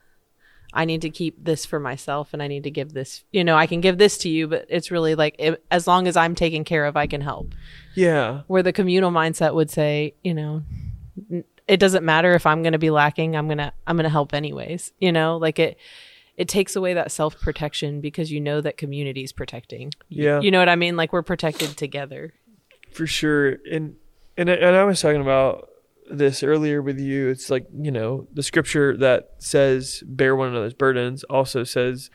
I 0.72 0.86
need 0.86 1.02
to 1.02 1.10
keep 1.10 1.44
this 1.44 1.64
for 1.64 1.78
myself 1.78 2.32
and 2.32 2.42
I 2.42 2.48
need 2.48 2.64
to 2.64 2.70
give 2.70 2.92
this, 2.94 3.22
you 3.30 3.44
know, 3.44 3.56
I 3.56 3.66
can 3.66 3.80
give 3.80 3.96
this 3.96 4.18
to 4.18 4.28
you, 4.28 4.48
but 4.48 4.66
it's 4.68 4.90
really 4.90 5.14
like 5.14 5.36
if, 5.38 5.56
as 5.70 5.86
long 5.86 6.08
as 6.08 6.16
I'm 6.16 6.34
taken 6.34 6.64
care 6.64 6.86
of, 6.86 6.96
I 6.96 7.06
can 7.06 7.20
help. 7.20 7.54
yeah 7.94 8.42
Where 8.48 8.62
the 8.62 8.72
communal 8.72 9.12
mindset 9.12 9.54
would 9.54 9.70
say, 9.70 10.14
you 10.24 10.34
know, 10.34 10.62
n- 11.30 11.44
it 11.66 11.78
doesn't 11.78 12.04
matter 12.04 12.34
if 12.34 12.46
I'm 12.46 12.62
going 12.62 12.72
to 12.74 12.78
be 12.78 12.90
lacking, 12.90 13.36
I'm 13.36 13.46
going 13.46 13.58
to 13.58 13.72
I'm 13.86 13.96
going 13.96 14.04
to 14.04 14.10
help 14.10 14.34
anyways, 14.34 14.92
you 14.98 15.12
know, 15.12 15.36
like 15.36 15.58
it 15.58 15.78
it 16.36 16.48
takes 16.48 16.74
away 16.76 16.94
that 16.94 17.12
self-protection 17.12 18.00
because 18.00 18.32
you 18.32 18.40
know 18.40 18.60
that 18.60 18.76
community 18.76 19.22
is 19.22 19.32
protecting. 19.32 19.92
yeah 20.08 20.40
You 20.40 20.50
know 20.50 20.58
what 20.58 20.68
I 20.68 20.76
mean? 20.76 20.96
Like 20.96 21.12
we're 21.12 21.22
protected 21.22 21.76
together. 21.76 22.34
for 22.92 23.06
sure 23.06 23.56
and 23.70 23.96
and 24.36 24.50
I- 24.50 24.54
and 24.54 24.76
I 24.76 24.84
was 24.84 25.00
talking 25.00 25.20
about 25.20 25.68
this 26.10 26.42
earlier 26.42 26.82
with 26.82 26.98
you 27.00 27.28
it's 27.28 27.48
like 27.48 27.66
you 27.72 27.90
know 27.90 28.26
the 28.34 28.42
scripture 28.42 28.94
that 28.98 29.30
says 29.38 30.02
bear 30.06 30.36
one 30.36 30.48
another's 30.48 30.74
burdens 30.74 31.24
also 31.24 31.64
says 31.64 32.10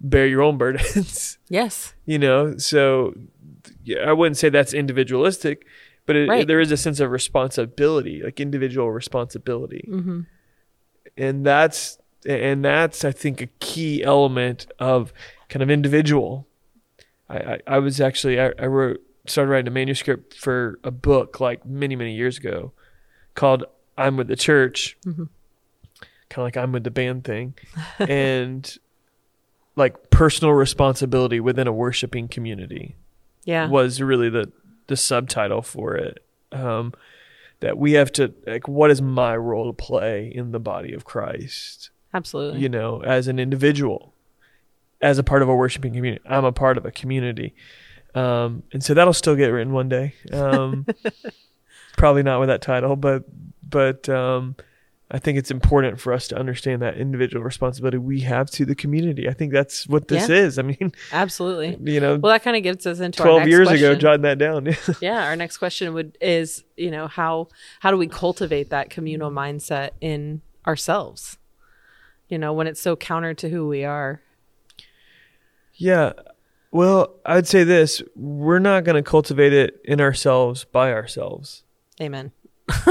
bear 0.00 0.26
your 0.28 0.42
own 0.42 0.56
burdens 0.62 1.38
Yes. 1.48 1.94
you 2.04 2.18
know 2.20 2.56
so 2.56 3.14
yeah, 3.82 3.98
I 4.08 4.12
wouldn't 4.12 4.36
say 4.36 4.48
that's 4.48 4.72
individualistic 4.74 5.66
but 6.06 6.16
it, 6.16 6.28
Right. 6.28 6.46
there 6.46 6.60
is 6.60 6.70
a 6.72 6.76
sense 6.76 7.00
of 7.00 7.10
responsibility 7.10 8.22
like 8.22 8.40
individual 8.40 8.90
responsibility 8.90 9.84
Mm-hmm. 9.90 10.20
and 11.16 11.44
that's 11.46 11.98
and 12.26 12.64
that's 12.64 13.04
I 13.04 13.12
think 13.12 13.40
a 13.40 13.46
key 13.60 14.02
element 14.02 14.66
of 14.78 15.12
kind 15.48 15.62
of 15.62 15.70
individual. 15.70 16.46
I, 17.28 17.36
I, 17.36 17.60
I 17.66 17.78
was 17.78 18.00
actually 18.00 18.40
I, 18.40 18.52
I 18.58 18.66
wrote 18.66 19.00
started 19.26 19.50
writing 19.50 19.68
a 19.68 19.70
manuscript 19.72 20.34
for 20.34 20.78
a 20.84 20.90
book 20.90 21.40
like 21.40 21.64
many 21.66 21.94
many 21.96 22.14
years 22.14 22.38
ago 22.38 22.72
called 23.34 23.64
I'm 23.98 24.16
with 24.16 24.28
the 24.28 24.36
church, 24.36 24.96
Mhm. 25.06 25.28
kind 26.28 26.38
of 26.38 26.44
like 26.44 26.56
I'm 26.56 26.72
with 26.72 26.84
the 26.84 26.90
band 26.90 27.24
thing, 27.24 27.54
and 27.98 28.76
like 29.76 30.10
personal 30.10 30.52
responsibility 30.54 31.38
within 31.40 31.66
a 31.66 31.72
worshiping 31.72 32.28
community 32.28 32.96
Yeah. 33.44 33.68
was 33.68 34.00
really 34.02 34.30
the 34.30 34.50
the 34.86 34.96
subtitle 34.96 35.62
for 35.62 35.96
it. 35.96 36.24
Um, 36.52 36.92
that 37.60 37.78
we 37.78 37.92
have 37.92 38.12
to 38.12 38.34
like, 38.46 38.68
what 38.68 38.90
is 38.90 39.00
my 39.00 39.36
role 39.36 39.66
to 39.66 39.72
play 39.72 40.30
in 40.32 40.52
the 40.52 40.60
body 40.60 40.92
of 40.92 41.04
Christ? 41.04 41.90
Absolutely. 42.12 42.60
You 42.60 42.68
know, 42.68 43.02
as 43.02 43.28
an 43.28 43.38
individual, 43.38 44.14
as 45.00 45.18
a 45.18 45.22
part 45.22 45.42
of 45.42 45.48
a 45.48 45.54
worshiping 45.54 45.92
community. 45.92 46.22
I'm 46.28 46.44
a 46.44 46.52
part 46.52 46.78
of 46.78 46.84
a 46.84 46.90
community, 46.90 47.54
um, 48.14 48.62
and 48.72 48.82
so 48.82 48.94
that'll 48.94 49.12
still 49.12 49.36
get 49.36 49.48
written 49.48 49.72
one 49.72 49.88
day. 49.88 50.14
Um, 50.32 50.86
probably 51.96 52.22
not 52.22 52.40
with 52.40 52.48
that 52.48 52.62
title, 52.62 52.96
but 52.96 53.24
but 53.68 54.08
um, 54.08 54.56
I 55.08 55.18
think 55.20 55.38
it's 55.38 55.52
important 55.52 56.00
for 56.00 56.12
us 56.12 56.26
to 56.28 56.36
understand 56.38 56.82
that 56.82 56.96
individual 56.96 57.44
responsibility 57.44 57.96
we 57.98 58.20
have 58.22 58.50
to 58.52 58.64
the 58.64 58.74
community. 58.74 59.28
I 59.28 59.32
think 59.34 59.52
that's 59.52 59.86
what 59.86 60.08
this 60.08 60.28
Yeah. 60.28 60.34
is. 60.36 60.58
I 60.58 60.62
mean, 60.62 60.92
Absolutely. 61.12 61.78
you 61.92 62.00
know, 62.00 62.16
Well, 62.16 62.32
that 62.32 62.42
kind 62.42 62.56
of 62.56 62.64
gets 62.64 62.86
us 62.86 62.98
into 62.98 63.22
our 63.22 63.28
12 63.28 63.48
years 63.48 63.68
question. 63.68 63.90
ago, 63.92 63.98
jotting 64.00 64.22
that 64.22 64.38
down. 64.38 64.68
yeah 65.00 65.24
our 65.24 65.36
next 65.36 65.58
question 65.58 65.94
would 65.94 66.18
is 66.20 66.64
you 66.76 66.90
know 66.90 67.06
how 67.06 67.46
how 67.80 67.90
do 67.92 67.96
we 67.96 68.08
cultivate 68.08 68.70
that 68.70 68.90
communal 68.90 69.30
mindset 69.30 69.90
in 70.00 70.42
ourselves 70.66 71.38
you 72.28 72.36
know 72.36 72.52
when 72.52 72.66
it's 72.66 72.80
so 72.80 72.96
counter 72.96 73.32
to 73.34 73.48
who 73.48 73.68
we 73.68 73.84
are 73.84 74.20
Yeah. 75.74 76.12
Well, 76.72 77.14
I'd 77.24 77.46
say 77.46 77.62
this 77.62 78.02
we're 78.16 78.58
not 78.58 78.82
going 78.82 78.96
to 79.02 79.08
cultivate 79.08 79.52
it 79.52 79.80
in 79.84 80.00
ourselves 80.00 80.64
by 80.64 80.92
ourselves. 80.92 81.62
amen 82.00 82.32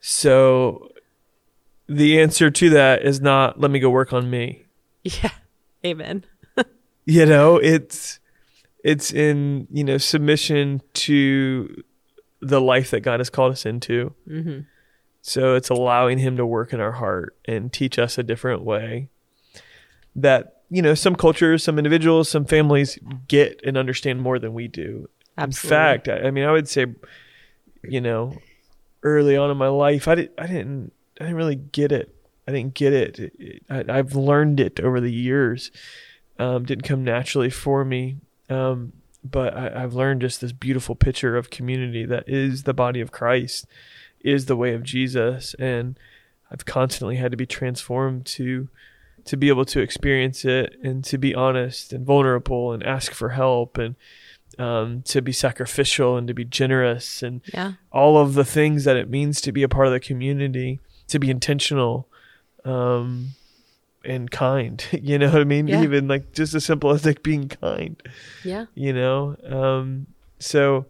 So 0.00 0.90
the 1.88 2.20
answer 2.20 2.50
to 2.50 2.70
that 2.70 3.02
is 3.02 3.20
not 3.20 3.60
let 3.60 3.70
me 3.70 3.78
go 3.80 3.90
work 3.90 4.12
on 4.12 4.28
me. 4.30 4.66
yeah 5.02 5.30
amen 5.84 6.24
You 7.06 7.24
know, 7.24 7.56
it's 7.56 8.20
it's 8.84 9.12
in, 9.14 9.66
you 9.70 9.82
know, 9.82 9.96
submission 9.96 10.82
to 10.92 11.82
the 12.40 12.60
life 12.60 12.90
that 12.90 13.00
God 13.00 13.18
has 13.20 13.30
called 13.30 13.52
us 13.52 13.64
into. 13.64 14.14
hmm 14.26 14.60
So 15.22 15.54
it's 15.54 15.70
allowing 15.70 16.18
him 16.18 16.36
to 16.36 16.44
work 16.44 16.74
in 16.74 16.80
our 16.80 16.92
heart 16.92 17.34
and 17.46 17.72
teach 17.72 17.98
us 17.98 18.18
a 18.18 18.22
different 18.22 18.62
way 18.62 19.08
that, 20.14 20.62
you 20.68 20.82
know, 20.82 20.94
some 20.94 21.16
cultures, 21.16 21.64
some 21.64 21.78
individuals, 21.78 22.28
some 22.28 22.44
families 22.44 22.98
get 23.26 23.58
and 23.64 23.76
understand 23.78 24.20
more 24.20 24.38
than 24.38 24.52
we 24.52 24.68
do. 24.68 25.08
absolutely 25.38 25.76
In 25.76 25.80
fact, 25.80 26.08
I, 26.08 26.28
I 26.28 26.30
mean, 26.30 26.44
I 26.44 26.52
would 26.52 26.68
say, 26.68 26.86
you 27.82 28.00
know, 28.02 28.36
early 29.02 29.36
on 29.36 29.50
in 29.50 29.56
my 29.56 29.68
life, 29.68 30.08
I 30.08 30.14
didn't, 30.14 30.32
I 30.38 30.46
didn't, 30.46 30.92
I 31.20 31.24
didn't 31.24 31.36
really 31.36 31.56
get 31.56 31.92
it. 31.92 32.14
I 32.46 32.52
didn't 32.52 32.74
get 32.74 32.92
it. 32.92 33.18
It- 33.18 33.32
it- 33.38 33.62
I, 33.68 33.98
I've 33.98 34.14
learned 34.14 34.60
it 34.60 34.80
over 34.80 35.00
the 35.00 35.12
years. 35.12 35.70
Um, 36.38 36.64
didn't 36.64 36.84
come 36.84 37.04
naturally 37.04 37.50
for 37.50 37.84
me. 37.84 38.18
Um, 38.48 38.92
but 39.24 39.56
I, 39.56 39.82
I've 39.82 39.94
learned 39.94 40.20
just 40.22 40.40
this 40.40 40.52
beautiful 40.52 40.94
picture 40.94 41.36
of 41.36 41.50
community 41.50 42.04
that 42.06 42.28
is 42.28 42.62
the 42.62 42.72
body 42.74 43.00
of 43.00 43.10
Christ, 43.12 43.66
is 44.20 44.46
the 44.46 44.56
way 44.56 44.72
of 44.74 44.82
Jesus, 44.84 45.54
and 45.58 45.98
I've 46.50 46.64
constantly 46.64 47.16
had 47.16 47.30
to 47.32 47.36
be 47.36 47.46
transformed 47.46 48.24
to 48.26 48.68
to 49.24 49.36
be 49.36 49.48
able 49.48 49.66
to 49.66 49.80
experience 49.80 50.44
it 50.46 50.76
and 50.82 51.04
to 51.04 51.18
be 51.18 51.34
honest 51.34 51.92
and 51.92 52.06
vulnerable 52.06 52.72
and 52.72 52.82
ask 52.82 53.12
for 53.12 53.30
help 53.30 53.76
and 53.76 53.94
um, 54.58 55.02
to 55.02 55.22
be 55.22 55.32
sacrificial 55.32 56.16
and 56.16 56.26
to 56.26 56.34
be 56.34 56.44
generous 56.44 57.22
and 57.22 57.40
yeah 57.54 57.74
all 57.92 58.18
of 58.18 58.34
the 58.34 58.44
things 58.44 58.84
that 58.84 58.96
it 58.96 59.08
means 59.08 59.40
to 59.40 59.52
be 59.52 59.62
a 59.62 59.68
part 59.68 59.86
of 59.86 59.92
the 59.92 60.00
community, 60.00 60.80
to 61.06 61.18
be 61.18 61.30
intentional, 61.30 62.08
um, 62.64 63.30
and 64.04 64.30
kind. 64.30 64.84
You 64.92 65.18
know 65.18 65.30
what 65.30 65.40
I 65.40 65.44
mean? 65.44 65.68
Yeah. 65.68 65.82
Even 65.82 66.08
like 66.08 66.32
just 66.32 66.54
as 66.54 66.64
simple 66.64 66.90
as 66.90 67.04
like 67.04 67.22
being 67.22 67.48
kind. 67.48 68.00
yeah 68.44 68.66
You 68.74 68.92
know, 68.92 69.36
um, 69.44 70.06
so. 70.38 70.86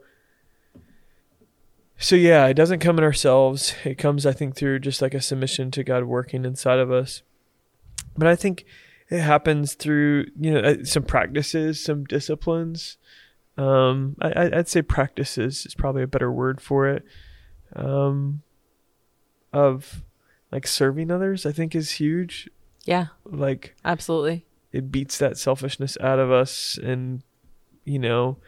So 2.01 2.15
yeah, 2.15 2.47
it 2.47 2.55
doesn't 2.55 2.79
come 2.79 2.97
in 2.99 3.03
ourselves. 3.03 3.75
It 3.85 3.99
comes, 3.99 4.25
I 4.25 4.31
think, 4.31 4.55
through 4.55 4.79
just 4.79 5.03
like 5.03 5.15
a 5.15 5.21
submission 5.21 5.73
to 5.73 5.83
God 5.83 6.05
working 6.05 6.45
inside 6.45 6.79
of 6.79 6.93
us. 6.93 7.23
But 8.17 8.29
I 8.29 8.37
think 8.37 8.65
it 9.11 9.21
happens 9.21 9.75
through 9.75 10.27
you 10.39 10.53
know 10.53 10.61
uh, 10.61 10.85
some 10.85 11.03
practices, 11.03 11.83
some 11.83 12.05
disciplines. 12.05 12.99
Um, 13.59 14.17
I, 14.21 14.51
I'd 14.55 14.69
say 14.69 14.83
practices 14.83 15.67
is 15.67 15.75
probably 15.75 16.03
a 16.03 16.07
better 16.07 16.31
word 16.31 16.61
for 16.61 16.89
it. 16.89 17.05
Um, 17.75 18.43
of 19.53 20.05
like 20.53 20.67
serving 20.67 21.11
others, 21.11 21.45
I 21.45 21.53
think 21.53 21.75
is 21.75 21.93
huge. 21.93 22.49
yeah 22.85 23.09
Like 23.25 23.75
absolutely 23.85 24.47
it 24.73 24.93
beats 24.93 25.19
that 25.19 25.39
selfishness 25.39 25.97
out 26.01 26.19
of 26.19 26.31
us, 26.31 26.79
and 26.83 27.23
you 27.85 27.99
know, 27.99 28.39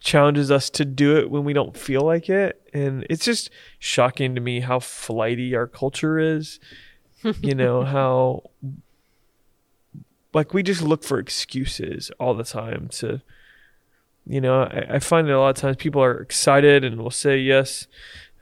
challenges 0.00 0.50
us 0.50 0.70
to 0.70 0.84
do 0.84 1.16
it 1.16 1.30
when 1.30 1.44
we 1.44 1.52
don't 1.52 1.76
feel 1.76 2.02
like 2.02 2.28
it. 2.28 2.60
And 2.72 3.06
it's 3.10 3.24
just 3.24 3.50
shocking 3.78 4.34
to 4.34 4.40
me 4.40 4.60
how 4.60 4.80
flighty 4.80 5.54
our 5.54 5.66
culture 5.66 6.18
is. 6.18 6.60
you 7.40 7.54
know 7.54 7.84
how 7.84 8.50
like 10.32 10.52
we 10.52 10.62
just 10.62 10.82
look 10.82 11.04
for 11.04 11.18
excuses 11.18 12.10
all 12.18 12.34
the 12.34 12.44
time 12.44 12.88
to 12.88 13.22
you 14.26 14.40
know 14.40 14.62
I, 14.62 14.94
I 14.94 14.98
find 14.98 15.28
that 15.28 15.34
a 15.34 15.38
lot 15.38 15.50
of 15.50 15.56
times 15.56 15.76
people 15.76 16.02
are 16.02 16.20
excited 16.20 16.84
and 16.84 17.00
will 17.00 17.10
say 17.10 17.38
yes 17.38 17.86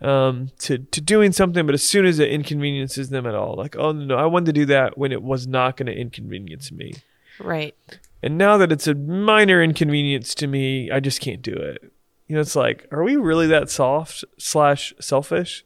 um, 0.00 0.50
to 0.60 0.78
to 0.78 1.00
doing 1.00 1.32
something 1.32 1.64
but 1.64 1.74
as 1.74 1.88
soon 1.88 2.06
as 2.06 2.18
it 2.18 2.30
inconveniences 2.30 3.10
them 3.10 3.26
at 3.26 3.34
all 3.34 3.54
like 3.56 3.76
oh 3.76 3.92
no 3.92 4.16
i 4.16 4.26
wanted 4.26 4.46
to 4.46 4.52
do 4.52 4.66
that 4.66 4.98
when 4.98 5.12
it 5.12 5.22
was 5.22 5.46
not 5.46 5.76
going 5.76 5.86
to 5.86 5.96
inconvenience 5.96 6.72
me. 6.72 6.94
Right. 7.40 7.74
And 8.22 8.38
now 8.38 8.56
that 8.58 8.70
it's 8.70 8.86
a 8.86 8.94
minor 8.94 9.62
inconvenience 9.62 10.34
to 10.36 10.46
me 10.46 10.90
i 10.90 11.00
just 11.00 11.20
can't 11.20 11.42
do 11.42 11.54
it. 11.54 11.82
You 12.28 12.36
know 12.36 12.40
it's 12.40 12.56
like 12.56 12.86
are 12.90 13.02
we 13.02 13.16
really 13.16 13.46
that 13.48 13.70
soft 13.70 14.24
slash 14.38 14.94
selfish? 15.00 15.64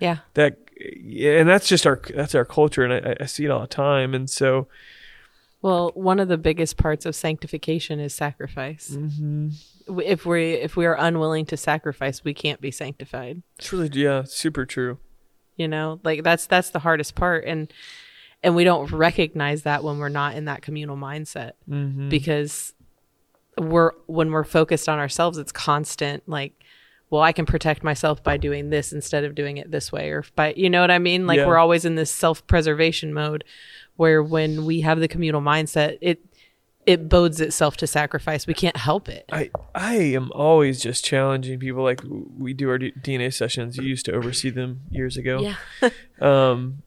Yeah. 0.00 0.18
That 0.34 0.58
yeah, 0.80 1.38
and 1.40 1.48
that's 1.48 1.68
just 1.68 1.86
our 1.86 2.00
that's 2.14 2.34
our 2.34 2.44
culture 2.44 2.84
and 2.84 2.92
I, 2.92 3.16
I 3.20 3.26
see 3.26 3.44
it 3.44 3.50
all 3.50 3.62
the 3.62 3.66
time. 3.66 4.14
And 4.14 4.28
so 4.28 4.68
well 5.62 5.90
one 5.94 6.20
of 6.20 6.28
the 6.28 6.38
biggest 6.38 6.76
parts 6.76 7.06
of 7.06 7.14
sanctification 7.14 8.00
is 8.00 8.14
sacrifice. 8.14 8.90
Mhm, 8.90 9.54
if 10.04 10.24
we 10.26 10.52
if 10.54 10.76
we 10.76 10.86
are 10.86 10.96
unwilling 10.98 11.46
to 11.46 11.56
sacrifice 11.56 12.24
we 12.24 12.34
can't 12.34 12.60
be 12.60 12.70
sanctified. 12.70 13.42
It's 13.58 13.72
really 13.72 13.90
yeah 13.92 14.22
super 14.24 14.64
true. 14.66 14.98
You 15.56 15.68
know 15.68 16.00
like 16.04 16.22
that's 16.22 16.46
that's 16.46 16.70
the 16.70 16.78
hardest 16.80 17.14
part. 17.14 17.44
And 17.44 17.72
and 18.42 18.54
we 18.54 18.64
don't 18.64 18.90
recognize 18.92 19.62
that 19.62 19.82
when 19.82 19.98
we're 19.98 20.08
not 20.08 20.34
in 20.36 20.44
that 20.44 20.62
communal 20.62 20.96
mindset 20.96 21.52
mm-hmm. 21.68 22.08
because 22.08 22.72
we're 23.56 23.92
when 24.06 24.30
we're 24.30 24.44
focused 24.44 24.88
on 24.88 25.00
ourselves 25.00 25.36
it's 25.36 25.50
constant 25.50 26.22
like 26.28 26.52
well 27.10 27.22
i 27.22 27.32
can 27.32 27.44
protect 27.44 27.82
myself 27.82 28.22
by 28.22 28.36
doing 28.36 28.70
this 28.70 28.92
instead 28.92 29.24
of 29.24 29.34
doing 29.34 29.56
it 29.56 29.68
this 29.72 29.90
way 29.90 30.10
or 30.10 30.24
by 30.36 30.54
you 30.56 30.70
know 30.70 30.80
what 30.80 30.92
i 30.92 30.98
mean? 31.00 31.26
Like 31.26 31.38
Yeah. 31.38 31.46
we're 31.48 31.58
always 31.58 31.84
in 31.84 31.96
this 31.96 32.10
self-preservation 32.12 33.12
mode 33.12 33.42
where 33.98 34.22
when 34.22 34.64
we 34.64 34.80
have 34.80 34.98
the 35.00 35.08
communal 35.08 35.40
mindset 35.42 35.98
it 36.00 36.18
it 36.86 37.08
bodes 37.08 37.38
itself 37.40 37.76
to 37.76 37.86
sacrifice 37.86 38.46
we 38.46 38.54
can't 38.54 38.76
help 38.78 39.08
it 39.10 39.26
I 39.30 39.50
I 39.74 39.96
am 39.96 40.32
always 40.32 40.80
just 40.80 41.04
challenging 41.04 41.58
people 41.58 41.82
like 41.82 42.00
we 42.38 42.54
do 42.54 42.70
our 42.70 42.78
D- 42.78 42.92
DNA 43.02 43.34
sessions. 43.34 43.76
You 43.76 43.82
used 43.84 44.06
to 44.06 44.12
oversee 44.12 44.48
them 44.50 44.80
years 44.90 45.16
ago. 45.18 45.40
yeah 45.40 45.90
Um, 46.20 46.82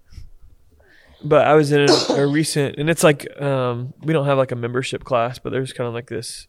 but 1.24 1.46
I 1.46 1.54
was 1.54 1.72
in 1.72 1.88
a, 1.88 2.14
a 2.24 2.26
recent, 2.26 2.78
and 2.80 2.90
it's 2.90 3.04
like 3.04 3.28
um, 3.40 3.94
we 4.02 4.12
don't 4.12 4.26
have 4.26 4.40
like 4.40 4.52
a 4.52 4.56
membership 4.56 5.04
class, 5.04 5.38
but 5.38 5.52
there's 5.52 5.72
kind 5.72 5.88
of 5.88 5.94
like 5.94 6.08
this 6.08 6.48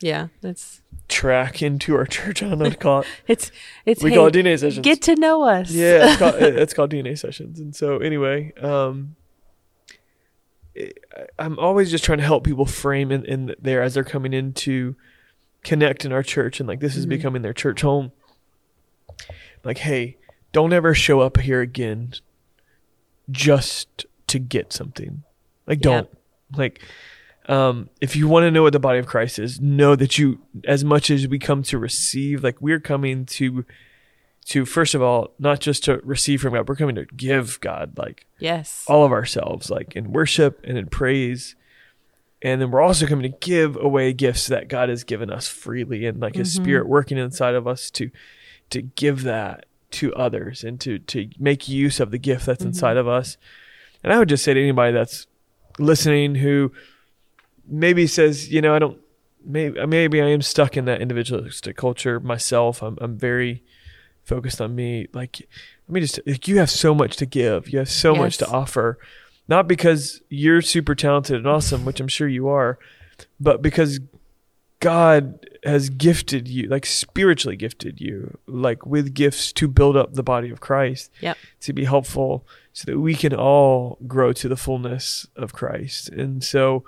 yeah 0.00 0.28
that's 0.40 0.80
track 1.08 1.62
into 1.62 1.94
our 1.94 2.06
church. 2.06 2.42
I 2.42 2.48
don't 2.48 2.58
know 2.58 2.64
what 2.64 2.72
to 2.72 2.78
call 2.78 3.00
it. 3.02 3.06
it's 3.28 3.52
it's 3.86 4.02
We 4.02 4.10
hey, 4.10 4.16
call 4.16 4.26
it 4.26 4.34
DNA 4.34 4.58
sessions. 4.58 4.84
get 4.84 5.02
to 5.02 5.14
know 5.14 5.42
us 5.44 5.70
yeah, 5.70 6.08
it's 6.10 6.18
called, 6.18 6.34
it's 6.62 6.74
called 6.74 6.90
DNA 6.90 7.16
sessions. 7.16 7.60
And 7.60 7.76
so 7.76 7.98
anyway, 7.98 8.52
um, 8.60 9.14
I'm 11.38 11.58
always 11.58 11.90
just 11.90 12.04
trying 12.04 12.18
to 12.18 12.24
help 12.24 12.44
people 12.44 12.66
frame 12.66 13.10
in, 13.12 13.24
in 13.24 13.54
there 13.60 13.82
as 13.82 13.94
they're 13.94 14.04
coming 14.04 14.32
in 14.32 14.52
to 14.54 14.94
connect 15.64 16.04
in 16.04 16.12
our 16.12 16.22
church 16.22 16.60
and 16.60 16.68
like 16.68 16.80
this 16.80 16.96
is 16.96 17.06
Mhm. 17.06 17.10
becoming 17.10 17.42
their 17.42 17.52
church 17.52 17.80
home. 17.82 18.12
Like, 19.64 19.78
hey, 19.78 20.16
don't 20.52 20.72
ever 20.72 20.94
show 20.94 21.20
up 21.20 21.38
here 21.40 21.60
again 21.60 22.12
just 23.30 24.06
to 24.28 24.38
get 24.38 24.72
something. 24.72 25.22
Like, 25.66 25.80
don't. 25.80 26.08
Like, 26.56 26.82
um, 27.46 27.90
if 28.00 28.16
you 28.16 28.28
want 28.28 28.44
to 28.44 28.50
know 28.50 28.62
what 28.62 28.72
the 28.72 28.78
body 28.78 28.98
of 28.98 29.06
Christ 29.06 29.38
is, 29.38 29.60
know 29.60 29.96
that 29.96 30.18
you, 30.18 30.40
as 30.64 30.84
much 30.84 31.10
as 31.10 31.26
we 31.28 31.38
come 31.38 31.62
to 31.64 31.78
receive, 31.78 32.42
like 32.42 32.60
we're 32.60 32.80
coming 32.80 33.26
to, 33.26 33.64
to 34.48 34.64
first 34.64 34.94
of 34.94 35.02
all, 35.02 35.32
not 35.38 35.60
just 35.60 35.84
to 35.84 35.98
receive 36.04 36.40
from 36.42 36.54
God, 36.54 36.68
we're 36.68 36.76
coming 36.76 36.94
to 36.96 37.04
give 37.06 37.58
God 37.60 37.96
like 37.98 38.26
yes 38.38 38.84
all 38.88 39.04
of 39.04 39.12
ourselves, 39.12 39.70
like 39.70 39.94
in 39.96 40.12
worship 40.12 40.60
and 40.64 40.76
in 40.78 40.86
praise. 40.86 41.54
and 42.40 42.60
then 42.60 42.70
we're 42.70 42.80
also 42.80 43.06
coming 43.06 43.30
to 43.30 43.38
give 43.38 43.76
away 43.76 44.12
gifts 44.12 44.46
that 44.46 44.68
God 44.68 44.88
has 44.88 45.02
given 45.04 45.30
us 45.30 45.48
freely 45.48 46.06
and 46.06 46.20
like 46.20 46.34
his 46.36 46.54
Mm-hmm. 46.54 46.64
spirit 46.64 46.88
working 46.88 47.18
inside 47.18 47.54
of 47.54 47.66
us 47.66 47.90
to 47.92 48.10
to 48.70 48.82
give 48.82 49.22
that 49.22 49.66
to 49.90 50.14
others 50.14 50.62
and 50.64 50.78
to 50.80 50.98
to 50.98 51.28
make 51.38 51.68
use 51.68 51.98
of 52.00 52.10
the 52.10 52.18
gift 52.18 52.46
that's 52.46 52.60
Mm-hmm. 52.60 52.68
inside 52.68 52.96
of 52.96 53.08
us. 53.08 53.36
And 54.04 54.12
I 54.12 54.18
would 54.18 54.28
just 54.28 54.44
say 54.44 54.54
to 54.54 54.60
anybody 54.62 54.92
that's 54.92 55.26
listening 55.78 56.36
who 56.36 56.72
maybe 57.66 58.06
says, 58.06 58.50
you 58.52 58.60
know, 58.62 58.74
I 58.74 58.78
don't 58.78 58.98
maybe 59.44 59.84
maybe 59.86 60.22
I 60.22 60.26
am 60.28 60.42
stuck 60.42 60.76
in 60.76 60.84
that 60.86 61.00
individualistic 61.02 61.76
culture 61.76 62.20
myself. 62.20 62.82
I'm 62.82 62.96
I'm 63.00 63.16
very 63.18 63.62
focused 64.28 64.60
on 64.60 64.74
me. 64.74 65.08
Like 65.12 65.40
let 65.88 65.92
me 65.94 66.00
just 66.00 66.20
like 66.26 66.46
you 66.46 66.58
have 66.58 66.70
so 66.70 66.94
much 66.94 67.16
to 67.16 67.26
give. 67.26 67.68
You 67.70 67.78
have 67.80 67.90
so 67.90 68.14
much 68.14 68.36
to 68.38 68.46
offer. 68.48 68.98
Not 69.48 69.66
because 69.66 70.20
you're 70.28 70.60
super 70.62 70.94
talented 70.94 71.36
and 71.36 71.46
awesome, 71.46 71.84
which 71.86 72.00
I'm 72.00 72.08
sure 72.08 72.28
you 72.28 72.48
are, 72.48 72.78
but 73.40 73.62
because 73.62 73.98
God 74.80 75.46
has 75.64 75.88
gifted 75.90 76.46
you, 76.46 76.68
like 76.68 76.86
spiritually 76.86 77.56
gifted 77.56 78.00
you, 78.00 78.38
like 78.46 78.86
with 78.86 79.14
gifts 79.14 79.52
to 79.54 79.66
build 79.66 79.96
up 79.96 80.14
the 80.14 80.22
body 80.22 80.50
of 80.50 80.60
Christ, 80.60 81.10
Yep. 81.20 81.36
to 81.62 81.72
be 81.72 81.84
helpful 81.84 82.46
so 82.72 82.84
that 82.92 83.00
we 83.00 83.14
can 83.14 83.34
all 83.34 83.98
grow 84.06 84.32
to 84.34 84.48
the 84.48 84.56
fullness 84.56 85.26
of 85.34 85.52
Christ. 85.52 86.10
And 86.10 86.44
so 86.44 86.84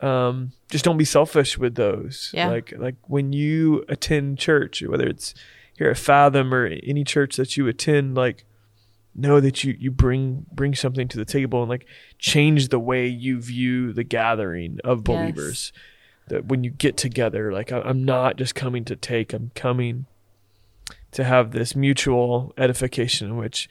um, 0.00 0.52
just 0.70 0.84
don't 0.84 0.96
be 0.96 1.04
selfish 1.04 1.58
with 1.58 1.74
those. 1.74 2.30
Yeah. 2.32 2.48
Like 2.48 2.72
like 2.78 2.96
when 3.06 3.32
you 3.32 3.84
attend 3.88 4.38
church, 4.38 4.82
whether 4.82 5.06
it's 5.06 5.34
here 5.78 5.90
at 5.90 5.98
Fathom 5.98 6.52
or 6.54 6.66
any 6.66 7.04
church 7.04 7.36
that 7.36 7.56
you 7.56 7.66
attend, 7.68 8.14
like 8.14 8.44
know 9.14 9.40
that 9.40 9.64
you 9.64 9.74
you 9.78 9.90
bring 9.90 10.44
bring 10.52 10.74
something 10.74 11.08
to 11.08 11.16
the 11.16 11.24
table 11.24 11.62
and 11.62 11.70
like 11.70 11.86
change 12.18 12.68
the 12.68 12.78
way 12.78 13.06
you 13.06 13.40
view 13.40 13.92
the 13.92 14.04
gathering 14.04 14.78
of 14.84 14.98
Yes. 14.98 15.04
believers 15.04 15.72
that 16.28 16.44
when 16.46 16.62
you 16.64 16.70
get 16.70 16.98
together 16.98 17.50
like 17.50 17.72
I- 17.72 17.80
i'm 17.80 18.04
not 18.04 18.36
just 18.36 18.54
coming 18.54 18.84
to 18.84 18.94
take 18.94 19.32
i'm 19.32 19.52
coming 19.54 20.04
to 21.12 21.24
have 21.24 21.52
this 21.52 21.74
mutual 21.74 22.52
edification 22.58 23.28
in 23.28 23.36
which 23.38 23.70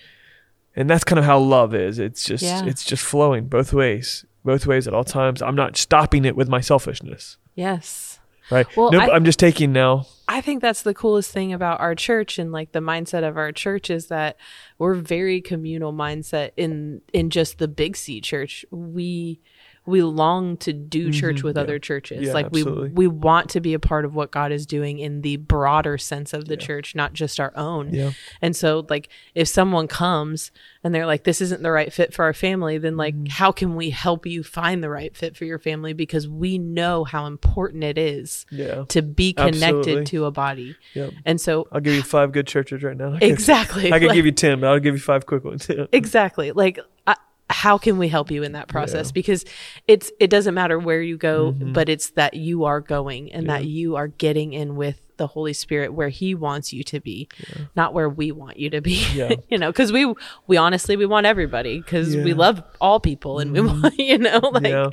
and 0.75 0.89
that's 0.89 1.03
kind 1.03 1.19
of 1.19 1.25
how 1.25 1.37
love 1.37 1.75
is 1.75 1.99
it's 1.99 2.23
just 2.23 2.41
Yeah. 2.43 2.65
it's 2.65 2.83
just 2.83 3.03
flowing 3.03 3.45
both 3.45 3.71
ways 3.71 4.25
both 4.43 4.65
ways 4.65 4.87
at 4.87 4.95
all 4.95 5.03
times 5.03 5.43
i'm 5.43 5.55
not 5.55 5.77
stopping 5.77 6.25
it 6.25 6.35
with 6.35 6.49
my 6.49 6.59
selfishness 6.61 7.37
Yes. 7.53 8.14
Right 8.51 8.67
Well, 8.77 8.91
nope 8.91 9.03
I- 9.03 9.11
i'm 9.11 9.25
just 9.25 9.39
taking 9.39 9.71
now 9.73 10.05
I 10.27 10.41
think 10.41 10.59
that's 10.59 10.81
the 10.81 10.95
coolest 10.95 11.31
thing 11.31 11.53
about 11.53 11.81
our 11.81 11.93
church 11.93 12.39
and 12.39 12.51
like 12.51 12.71
the 12.71 12.79
mindset 12.79 13.23
of 13.23 13.37
our 13.37 13.51
church 13.51 13.91
is 13.91 14.07
that 14.07 14.37
we're 14.79 14.95
very 14.95 15.39
communal 15.39 15.93
mindset 15.93 16.49
in 16.57 17.01
in 17.13 17.29
just 17.29 17.59
the 17.59 17.67
big 17.67 17.95
C 17.95 18.19
church. 18.21 18.65
We 18.71 19.39
we 19.85 20.01
long 20.01 20.57
to 20.57 20.73
do 20.73 21.11
church 21.11 21.43
with 21.43 21.55
yeah. 21.57 21.61
other 21.63 21.79
churches. 21.79 22.27
Yeah, 22.27 22.33
like 22.33 22.47
absolutely. 22.47 22.89
we 22.89 23.07
we 23.07 23.07
want 23.07 23.49
to 23.51 23.61
be 23.61 23.73
a 23.73 23.79
part 23.79 24.05
of 24.05 24.15
what 24.15 24.31
God 24.31 24.51
is 24.51 24.65
doing 24.65 24.99
in 24.99 25.21
the 25.21 25.37
broader 25.37 25.97
sense 25.97 26.33
of 26.33 26.45
the 26.47 26.57
church, 26.57 26.95
not 26.95 27.13
just 27.13 27.39
our 27.39 27.51
own. 27.55 27.93
yeah 27.93 28.11
And 28.41 28.55
so 28.55 28.85
like 28.89 29.09
if 29.35 29.47
someone 29.47 29.87
comes 29.87 30.51
and 30.83 30.93
they're 30.93 31.05
like 31.05 31.23
this 31.23 31.39
isn't 31.41 31.61
the 31.63 31.71
right 31.71 31.91
fit 31.93 32.13
for 32.13 32.23
our 32.25 32.33
family, 32.33 32.77
then 32.77 32.97
like 32.97 33.15
Mm-hmm. 33.15 33.25
how 33.27 33.51
can 33.51 33.75
we 33.75 33.91
help 33.91 34.25
you 34.25 34.43
find 34.43 34.83
the 34.83 34.89
right 34.89 35.15
fit 35.15 35.37
for 35.37 35.45
your 35.45 35.59
family 35.59 35.93
because 35.93 36.27
we 36.27 36.57
know 36.57 37.03
how 37.03 37.27
important 37.27 37.83
it 37.83 37.97
is 37.97 38.45
yeah 38.51 38.83
to 38.89 39.01
be 39.01 39.31
connected 39.33 39.63
Absolutely. 39.63 40.05
to 40.05 40.25
a 40.25 40.31
body. 40.31 40.75
Yep. 40.95 41.13
And 41.25 41.39
so 41.39 41.67
i'll 41.71 41.79
give 41.81 41.93
you 41.93 42.01
five 42.03 42.31
good 42.31 42.47
churches 42.47 42.81
right 42.83 42.97
now 42.97 43.13
I 43.13 43.19
could- 43.19 43.23
exactly 43.29 43.93
i 43.93 43.99
could 43.99 44.07
like- 44.07 44.15
give 44.15 44.25
you 44.25 44.31
10 44.31 44.59
but 44.61 44.67
i'll 44.67 44.79
give 44.79 44.95
you 44.95 44.99
five 45.01 45.25
quick 45.25 45.43
ones 45.43 45.69
exactly 45.91 46.51
like 46.51 46.79
I, 47.07 47.15
how 47.63 47.77
can 47.77 47.97
we 47.97 48.07
help 48.09 48.29
you 48.31 48.43
in 48.43 48.51
that 48.51 48.67
process 48.67 49.07
Yeah. 49.07 49.11
because 49.13 49.45
it's 49.87 50.11
it 50.19 50.29
doesn't 50.29 50.53
matter 50.53 50.77
where 50.77 51.01
you 51.01 51.15
go 51.17 51.53
Mm-hmm. 51.53 51.71
but 51.73 51.87
it's 51.89 52.09
that 52.11 52.33
you 52.33 52.65
are 52.65 52.81
going 52.81 53.31
and 53.31 53.49
that 53.49 53.65
you 53.65 53.95
are 53.95 54.07
getting 54.07 54.51
in 54.53 54.75
with 54.75 54.99
the 55.17 55.27
holy 55.27 55.53
spirit 55.53 55.93
where 55.93 56.09
he 56.09 56.35
wants 56.35 56.73
you 56.73 56.83
to 56.83 56.99
be 56.99 57.29
not 57.75 57.93
where 57.93 58.09
we 58.09 58.31
want 58.33 58.57
you 58.57 58.69
to 58.71 58.81
be 58.81 58.97
Yeah. 59.13 59.31
you 59.49 59.57
know 59.57 59.71
because 59.71 59.91
we 59.93 60.13
we 60.47 60.57
honestly 60.57 60.97
we 60.97 61.05
want 61.05 61.25
everybody 61.25 61.79
because 61.79 62.09
we 62.09 62.15
Yeah. 62.15 62.25
Mm-hmm. 62.31 62.39
love 62.39 62.63
all 62.81 62.99
people 62.99 63.39
and 63.39 63.51
we 63.53 63.61
want 63.61 63.97
you 64.11 64.17
know 64.17 64.39
like 64.51 64.67
yeah 64.67 64.89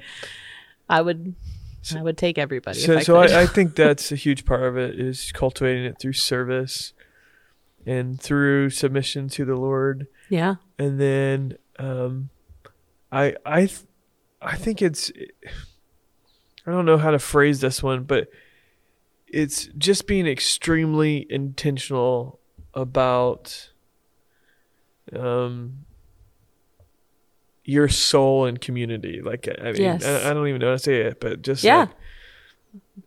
i 0.88 1.00
would 1.02 1.34
i 1.96 2.00
would 2.02 2.16
take 2.16 2.38
everybody 2.38 2.78
so, 2.78 2.92
if 2.92 2.98
I 2.98 3.02
so. 3.02 3.16
I, 3.16 3.42
I 3.42 3.46
think 3.46 3.74
that's 3.84 4.12
a 4.12 4.16
huge 4.16 4.44
part 4.44 4.62
of 4.62 4.76
it 4.76 5.00
is 5.00 5.32
cultivating 5.32 5.84
it 5.84 5.98
through 5.98 6.12
service 6.14 6.92
and 7.84 8.20
through 8.20 8.70
submission 8.70 9.28
to 9.30 9.44
the 9.44 9.56
Lord, 9.56 10.06
yeah 10.28 10.54
and 10.78 11.00
then 11.00 11.56
um, 11.80 12.28
I 13.12 13.36
I 13.46 13.68
I 14.40 14.56
think 14.56 14.80
it's 14.82 15.12
I 16.66 16.70
don't 16.72 16.86
know 16.86 16.98
how 16.98 17.10
to 17.10 17.18
phrase 17.18 17.60
this 17.60 17.82
one, 17.82 18.04
but 18.04 18.28
it's 19.28 19.66
just 19.78 20.06
being 20.06 20.26
extremely 20.26 21.26
intentional 21.30 22.40
about 22.74 23.70
um 25.14 25.84
your 27.64 27.88
soul 27.88 28.46
and 28.46 28.60
community. 28.60 29.20
Like 29.22 29.48
I 29.60 29.72
mean, 29.72 29.82
Yes. 29.82 30.04
I, 30.04 30.30
I 30.30 30.34
don't 30.34 30.48
even 30.48 30.60
know 30.60 30.68
how 30.68 30.72
to 30.72 30.78
say 30.78 31.02
it, 31.02 31.20
but 31.20 31.42
just 31.42 31.62
Yeah. 31.62 31.80
like, 31.80 31.88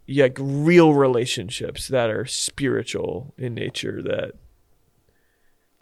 yeah, 0.05 0.23
like 0.25 0.37
real 0.39 0.93
relationships 0.93 1.87
that 1.89 2.09
are 2.09 2.25
spiritual 2.25 3.33
in 3.37 3.53
nature. 3.55 4.01
That 4.01 4.33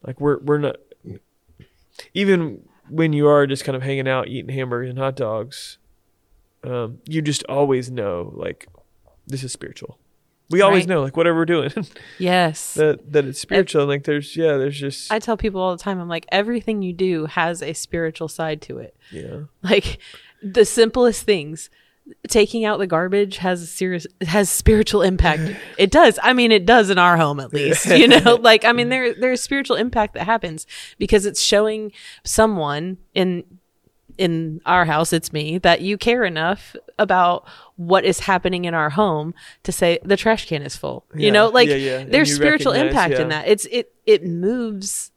like 0.06 0.20
we're 0.20 0.40
we're 0.40 0.58
not 0.58 0.78
even 2.14 2.68
when 2.90 3.14
you 3.14 3.28
are 3.28 3.48
just 3.48 3.64
kind 3.64 3.76
of 3.76 3.82
hanging 3.82 4.08
out 4.08 4.28
eating 4.28 4.54
hamburgers 4.54 4.90
and 4.90 5.00
hot 5.00 5.16
dogs. 5.16 5.78
Um, 6.64 7.00
you 7.06 7.22
just 7.22 7.44
always 7.50 7.92
know 7.92 8.32
like 8.36 8.68
this 9.28 9.44
is 9.44 9.52
spiritual. 9.52 10.00
We 10.50 10.62
always 10.62 10.82
Right. 10.84 10.90
know 10.90 11.02
like 11.02 11.18
whatever 11.18 11.38
we're 11.40 11.46
doing 11.46 11.72
yes 12.20 12.74
that 12.76 13.12
that 13.12 13.26
it's 13.26 13.40
spiritual. 13.40 13.82
and 13.84 13.90
like 13.90 14.04
there's 14.04 14.36
yeah, 14.38 14.58
there's 14.58 14.80
just 14.80 15.12
I 15.12 15.20
tell 15.20 15.36
people 15.38 15.60
all 15.62 15.76
the 15.76 15.82
time, 15.84 16.00
I'm 16.00 16.08
like, 16.10 16.26
everything 16.32 16.82
you 16.82 16.94
do 16.94 17.26
has 17.26 17.62
a 17.62 17.74
spiritual 17.74 18.28
side 18.28 18.62
to 18.64 18.78
it. 18.78 18.96
yeah. 19.12 19.42
Like 19.62 20.00
the 20.42 20.66
simplest 20.66 21.24
things. 21.24 21.70
Taking 22.28 22.66
out 22.66 22.80
the 22.80 22.88
garbage 22.88 23.38
has 23.38 23.62
a 23.62 23.68
serious 23.68 24.06
has 24.22 24.50
spiritual 24.50 25.02
impact. 25.02 25.56
It 25.78 25.90
does. 25.92 26.20
I 26.22 26.34
mean, 26.34 26.52
it 26.52 26.66
does 26.66 26.90
in 26.90 26.98
our 26.98 27.16
home 27.18 27.40
at 27.40 27.54
least. 27.54 27.86
You 27.86 28.08
know, 28.08 28.36
like 28.42 28.66
I 28.66 28.72
mean, 28.74 28.90
there 28.90 29.14
there's 29.14 29.42
spiritual 29.42 29.78
impact 29.78 30.14
that 30.16 30.26
happens 30.26 30.68
because 30.98 31.26
it's 31.26 31.42
showing 31.42 31.92
someone 32.24 32.98
in 33.14 33.44
in 34.18 34.62
our 34.66 34.86
house, 34.86 35.14
it's 35.14 35.34
me, 35.34 35.58
that 35.60 35.82
you 35.82 35.98
care 35.98 36.24
enough 36.24 36.76
about 37.00 37.48
what 37.76 38.06
is 38.06 38.20
happening 38.22 38.66
in 38.66 38.74
our 38.74 38.92
home 38.92 39.34
to 39.64 39.72
say 39.72 40.00
the 40.04 40.18
trash 40.18 40.48
can 40.48 40.62
is 40.62 40.76
full. 40.76 41.06
Yeah, 41.16 41.26
You 41.26 41.32
know, 41.32 41.48
like 41.50 41.70
yeah, 41.70 41.76
yeah. 41.76 42.04
There's 42.04 42.34
spiritual 42.34 42.74
impact 42.74 43.16
in 43.16 43.30
that. 43.30 43.48
It's 43.48 43.66
it 43.66 43.94
it 44.06 44.26
moves 44.26 45.12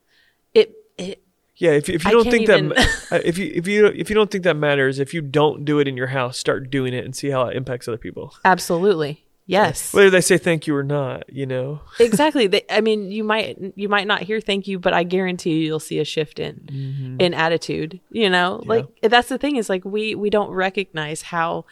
it 0.54 0.72
it 0.96 1.22
Yeah, 1.56 1.70
if 1.70 1.88
if 1.88 2.04
you 2.04 2.10
I 2.10 2.12
don't 2.12 2.30
think 2.30 2.48
even- 2.48 2.68
that 2.70 3.06
uh, 3.10 3.20
if 3.24 3.38
you 3.38 3.50
if 3.54 3.66
you 3.66 3.86
if 3.86 4.10
you 4.10 4.14
don't 4.14 4.30
think 4.30 4.44
that 4.44 4.56
matters, 4.56 4.98
if 4.98 5.14
you 5.14 5.22
don't 5.22 5.64
do 5.64 5.78
it 5.78 5.88
in 5.88 5.96
your 5.96 6.08
house, 6.08 6.38
start 6.38 6.70
doing 6.70 6.92
it 6.92 7.04
and 7.04 7.16
see 7.16 7.30
how 7.30 7.46
it 7.46 7.56
impacts 7.56 7.88
other 7.88 7.98
people. 7.98 8.34
absolutely. 8.44 9.22
Yes. 9.48 9.94
Whether 9.94 10.10
they 10.10 10.22
say 10.22 10.38
thank 10.38 10.66
you 10.66 10.74
or 10.74 10.82
not, 10.82 11.32
you 11.32 11.46
know. 11.46 11.80
exactly. 12.00 12.48
They, 12.48 12.64
I 12.68 12.80
mean, 12.80 13.12
you 13.12 13.22
might 13.22 13.56
you 13.76 13.88
might 13.88 14.08
not 14.08 14.22
hear 14.22 14.40
thank 14.40 14.66
you, 14.66 14.80
but 14.80 14.92
I 14.92 15.04
guarantee 15.04 15.50
you 15.50 15.58
you'll 15.58 15.78
see 15.78 16.00
a 16.00 16.04
shift 16.04 16.40
in 16.40 17.16
in 17.20 17.32
attitude. 17.32 18.00
You 18.10 18.28
know, 18.28 18.60
like 18.66 18.86
that's 19.02 19.28
the 19.28 19.38
thing 19.38 19.54
is 19.54 19.68
like 19.68 19.84
we 19.84 20.16
we 20.16 20.30
don't 20.30 20.50
recognize 20.50 21.22
how 21.22 21.64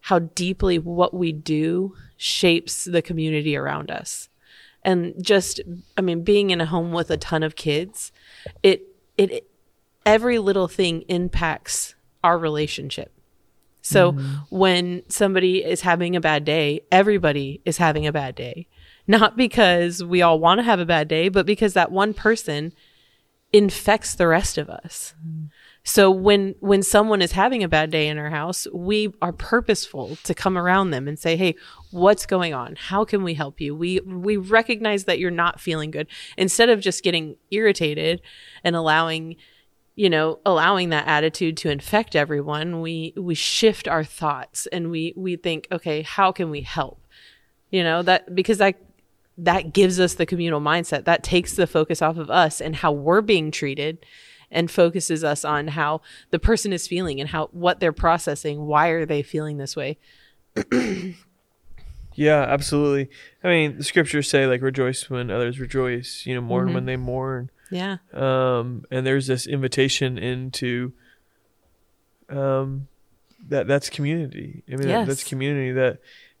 how 0.00 0.18
deeply 0.18 0.78
what 0.80 1.14
we 1.14 1.30
do 1.32 1.94
shapes 2.16 2.84
the 2.84 3.00
community 3.00 3.56
around 3.56 3.92
us. 3.92 4.28
And 4.82 5.14
just 5.24 5.60
I 5.96 6.00
mean, 6.00 6.24
being 6.24 6.50
in 6.50 6.60
a 6.60 6.66
home 6.66 6.90
with 6.90 7.12
a 7.12 7.16
ton 7.16 7.44
of 7.44 7.54
kids, 7.54 8.10
it 8.64 8.82
it 9.18 9.50
every 10.06 10.38
little 10.38 10.68
thing 10.68 11.02
impacts 11.02 11.94
our 12.24 12.38
relationship. 12.38 13.12
So 13.82 14.12
mm-hmm. 14.12 14.34
when 14.50 15.02
somebody 15.08 15.64
is 15.64 15.82
having 15.82 16.16
a 16.16 16.20
bad 16.20 16.44
day, 16.44 16.82
everybody 16.90 17.60
is 17.64 17.76
having 17.76 18.06
a 18.06 18.12
bad 18.12 18.34
day. 18.34 18.66
Not 19.06 19.36
because 19.36 20.02
we 20.02 20.20
all 20.20 20.38
want 20.38 20.58
to 20.58 20.64
have 20.64 20.80
a 20.80 20.86
bad 20.86 21.08
day, 21.08 21.28
but 21.28 21.46
because 21.46 21.72
that 21.74 21.90
one 21.90 22.12
person 22.12 22.72
infects 23.52 24.14
the 24.14 24.26
rest 24.26 24.58
of 24.58 24.68
us. 24.68 25.14
Mm-hmm. 25.26 25.46
So 25.88 26.10
when 26.10 26.54
when 26.60 26.82
someone 26.82 27.22
is 27.22 27.32
having 27.32 27.64
a 27.64 27.68
bad 27.68 27.88
day 27.90 28.08
in 28.08 28.18
our 28.18 28.28
house, 28.28 28.66
we 28.74 29.10
are 29.22 29.32
purposeful 29.32 30.18
to 30.24 30.34
come 30.34 30.58
around 30.58 30.90
them 30.90 31.08
and 31.08 31.18
say, 31.18 31.34
"Hey, 31.34 31.54
what's 31.92 32.26
going 32.26 32.52
on? 32.52 32.76
How 32.76 33.06
can 33.06 33.22
we 33.22 33.32
help 33.32 33.58
you?" 33.58 33.74
We 33.74 34.00
we 34.00 34.36
recognize 34.36 35.04
that 35.04 35.18
you're 35.18 35.30
not 35.30 35.62
feeling 35.62 35.90
good 35.90 36.06
instead 36.36 36.68
of 36.68 36.80
just 36.80 37.02
getting 37.02 37.36
irritated 37.50 38.20
and 38.62 38.76
allowing 38.76 39.36
you 39.96 40.10
know 40.10 40.40
allowing 40.44 40.90
that 40.90 41.08
attitude 41.08 41.56
to 41.56 41.70
infect 41.70 42.14
everyone 42.14 42.82
we 42.82 43.14
we 43.16 43.34
shift 43.34 43.88
our 43.88 44.04
thoughts 44.04 44.66
and 44.66 44.90
we 44.90 45.14
we 45.16 45.36
think 45.36 45.66
okay 45.72 46.02
how 46.02 46.30
can 46.30 46.50
we 46.50 46.60
help 46.60 47.00
you 47.70 47.82
know 47.82 48.02
that 48.02 48.34
because 48.34 48.58
that 48.58 48.76
that 49.38 49.72
gives 49.72 49.98
us 49.98 50.14
the 50.14 50.26
communal 50.26 50.60
mindset 50.60 51.04
that 51.06 51.22
takes 51.22 51.54
the 51.54 51.66
focus 51.66 52.02
off 52.02 52.18
of 52.18 52.30
us 52.30 52.60
and 52.60 52.76
how 52.76 52.92
we're 52.92 53.22
being 53.22 53.50
treated 53.50 54.04
and 54.50 54.70
focuses 54.70 55.22
us 55.24 55.44
on 55.44 55.68
how 55.68 56.00
the 56.30 56.38
person 56.38 56.72
is 56.72 56.86
feeling 56.86 57.20
and 57.20 57.30
how 57.30 57.48
what 57.52 57.80
they're 57.80 57.92
processing. 57.92 58.66
Why 58.66 58.88
are 58.88 59.04
they 59.06 59.22
feeling 59.22 59.58
this 59.58 59.76
way? 59.76 59.98
Yeah, 62.14 62.42
absolutely. 62.48 63.10
I 63.44 63.48
mean, 63.48 63.78
the 63.78 63.84
scriptures 63.84 64.28
say 64.28 64.44
like 64.48 64.60
rejoice 64.60 65.08
when 65.08 65.30
others 65.30 65.60
rejoice, 65.60 66.24
you 66.26 66.34
know, 66.34 66.40
mourn 66.40 66.70
Mhm. 66.70 66.74
when 66.74 66.84
they 66.86 66.96
mourn. 66.96 67.48
Yeah. 67.70 67.98
Um, 68.12 68.84
and 68.90 69.06
there's 69.06 69.28
this 69.28 69.46
invitation 69.46 70.18
into 70.18 70.92
um 72.28 72.88
that 73.48 73.68
that's 73.68 73.88
community. 73.88 74.64
I 74.66 74.72
mean, 74.72 74.88
that, 74.88 75.06
that's 75.06 75.22
community 75.22 75.70
that 75.72 75.98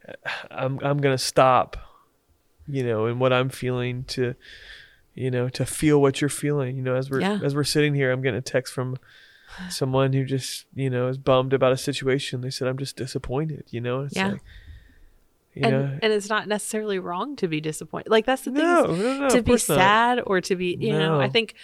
uh, 0.08 0.12
I'm 0.50 0.80
I'm 0.82 0.98
going 0.98 1.16
to 1.16 1.22
stop, 1.22 1.76
you 2.66 2.82
know, 2.82 3.06
in 3.06 3.20
what 3.20 3.32
I'm 3.32 3.48
feeling 3.48 4.02
to 4.08 4.34
you 5.18 5.30
know, 5.30 5.48
to 5.50 5.66
feel 5.66 6.00
what 6.00 6.20
you're 6.20 6.28
feeling, 6.30 6.76
you 6.76 6.82
know, 6.82 6.94
as 6.94 7.10
we're 7.10 7.20
Yeah. 7.20 7.40
as 7.42 7.54
we're 7.54 7.64
sitting 7.64 7.94
here, 7.94 8.10
I'm 8.12 8.22
getting 8.22 8.38
a 8.38 8.42
text 8.42 8.72
from 8.72 8.96
someone 9.70 10.12
who 10.12 10.24
just, 10.24 10.66
you 10.74 10.90
know, 10.90 11.08
is 11.08 11.18
bummed 11.18 11.52
about 11.52 11.72
a 11.72 11.76
situation. 11.76 12.40
They 12.40 12.50
said 12.50 12.68
I'm 12.68 12.78
just 12.78 12.96
disappointed, 12.96 13.64
you 13.70 13.80
know. 13.80 14.02
It's 14.02 14.14
Yeah. 14.16 14.28
like 14.32 14.42
you 15.54 15.62
and 15.64 15.72
know, 15.72 15.98
and 16.02 16.12
it's 16.12 16.28
not 16.28 16.46
necessarily 16.46 16.98
wrong 16.98 17.34
to 17.36 17.48
be 17.48 17.60
disappointed. 17.60 18.10
Like 18.10 18.26
that's 18.26 18.42
the 18.42 18.52
thing. 18.52 18.62
no, 18.62 18.84
no, 18.86 19.18
no, 19.20 19.28
to 19.30 19.42
be 19.42 19.50
course 19.52 19.68
not. 19.68 19.78
sad 19.78 20.20
or 20.26 20.40
to 20.42 20.54
be 20.54 20.76
you 20.78 20.92
know 20.92 21.20
i 21.20 21.28
think 21.28 21.54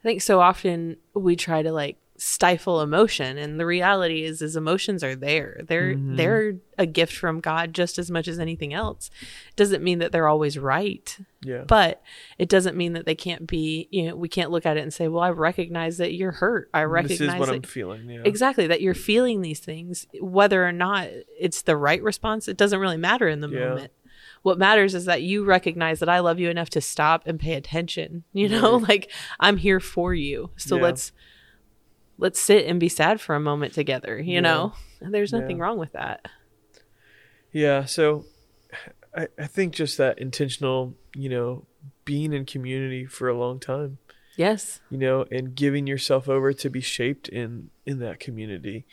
i 0.00 0.02
think 0.02 0.22
so 0.22 0.40
often 0.40 0.96
we 1.12 1.36
try 1.36 1.60
to 1.60 1.70
like 1.72 1.96
stifle 2.16 2.82
emotion 2.82 3.36
and 3.38 3.58
the 3.58 3.66
reality 3.66 4.22
is 4.22 4.42
is 4.42 4.54
emotions 4.54 5.02
are 5.02 5.16
there 5.16 5.60
they're 5.66 5.94
Mhm. 5.94 6.16
they're 6.16 6.54
a 6.78 6.86
gift 6.86 7.14
from 7.16 7.40
god 7.40 7.72
just 7.74 7.98
as 7.98 8.10
much 8.10 8.28
as 8.28 8.38
anything 8.38 8.72
else 8.72 9.10
doesn't 9.56 9.82
mean 9.82 9.98
that 9.98 10.12
they're 10.12 10.28
always 10.28 10.56
right 10.58 11.18
Yeah. 11.42 11.64
but 11.66 12.02
it 12.38 12.48
doesn't 12.48 12.76
mean 12.76 12.92
that 12.92 13.06
they 13.06 13.14
can't 13.14 13.46
be 13.48 13.88
you 13.90 14.04
know 14.06 14.14
we 14.14 14.28
can't 14.28 14.50
look 14.50 14.66
at 14.66 14.76
it 14.76 14.80
and 14.80 14.92
say 14.92 15.08
well 15.08 15.22
i 15.22 15.30
recognize 15.30 15.96
that 15.96 16.12
you're 16.14 16.32
hurt 16.32 16.68
i 16.74 16.82
recognize 16.84 17.18
this 17.18 17.32
is 17.32 17.40
what 17.40 17.46
that 17.46 17.54
I'm 17.56 17.62
feeling. 17.62 18.08
Yeah. 18.08 18.22
exactly 18.24 18.66
that 18.68 18.82
you're 18.82 18.94
feeling 18.94 19.40
these 19.40 19.60
things 19.60 20.06
whether 20.20 20.64
or 20.66 20.72
not 20.72 21.08
it's 21.40 21.62
the 21.62 21.76
right 21.76 22.02
response 22.02 22.46
it 22.46 22.56
doesn't 22.56 22.78
really 22.78 22.98
matter 22.98 23.26
in 23.26 23.40
the 23.40 23.48
Yeah. 23.48 23.68
moment 23.70 23.92
what 24.42 24.58
matters 24.58 24.94
is 24.94 25.06
that 25.06 25.22
you 25.22 25.44
recognize 25.44 25.98
that 26.00 26.08
i 26.08 26.20
love 26.20 26.38
you 26.38 26.50
enough 26.50 26.70
to 26.70 26.80
stop 26.80 27.26
and 27.26 27.40
pay 27.40 27.54
attention 27.54 28.22
you 28.32 28.48
know 28.48 28.78
Right. 28.78 28.88
like 28.88 29.10
i'm 29.40 29.56
here 29.56 29.80
for 29.80 30.14
you 30.14 30.50
so 30.56 30.76
Yeah. 30.76 30.82
let's 30.82 31.12
let's 32.22 32.40
sit 32.40 32.66
and 32.66 32.78
be 32.80 32.88
sad 32.88 33.20
for 33.20 33.34
a 33.34 33.40
moment 33.40 33.72
together 33.74 34.18
you 34.18 34.34
Yeah. 34.34 34.40
know 34.40 34.72
And 35.00 35.12
there's 35.12 35.32
nothing 35.32 35.58
Yeah. 35.58 35.62
wrong 35.64 35.78
with 35.78 35.92
that 35.92 36.24
Yeah. 37.52 37.84
So 37.84 38.24
I, 39.14 39.28
I 39.38 39.46
think 39.46 39.74
just 39.74 39.98
that 39.98 40.18
intentional, 40.18 40.94
you 41.14 41.28
know, 41.28 41.66
being 42.06 42.32
in 42.32 42.46
community 42.46 43.04
for 43.04 43.28
a 43.28 43.36
long 43.36 43.60
time, 43.60 43.98
yes 44.36 44.80
you 44.88 44.96
know, 44.98 45.26
and 45.30 45.54
giving 45.54 45.86
yourself 45.86 46.28
over 46.28 46.52
to 46.54 46.70
be 46.70 46.80
shaped 46.80 47.28
in 47.28 47.70
in 47.84 47.98
that 47.98 48.20
community, 48.20 48.86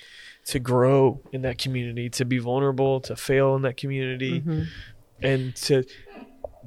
to 0.48 0.60
grow 0.60 1.22
in 1.32 1.42
that 1.44 1.58
community, 1.58 2.10
to 2.10 2.26
be 2.26 2.38
vulnerable, 2.38 3.00
to 3.02 3.16
fail 3.16 3.56
in 3.56 3.62
that 3.62 3.78
community, 3.78 4.42
Mhm. 4.42 4.68
and 5.22 5.56
to 5.56 5.84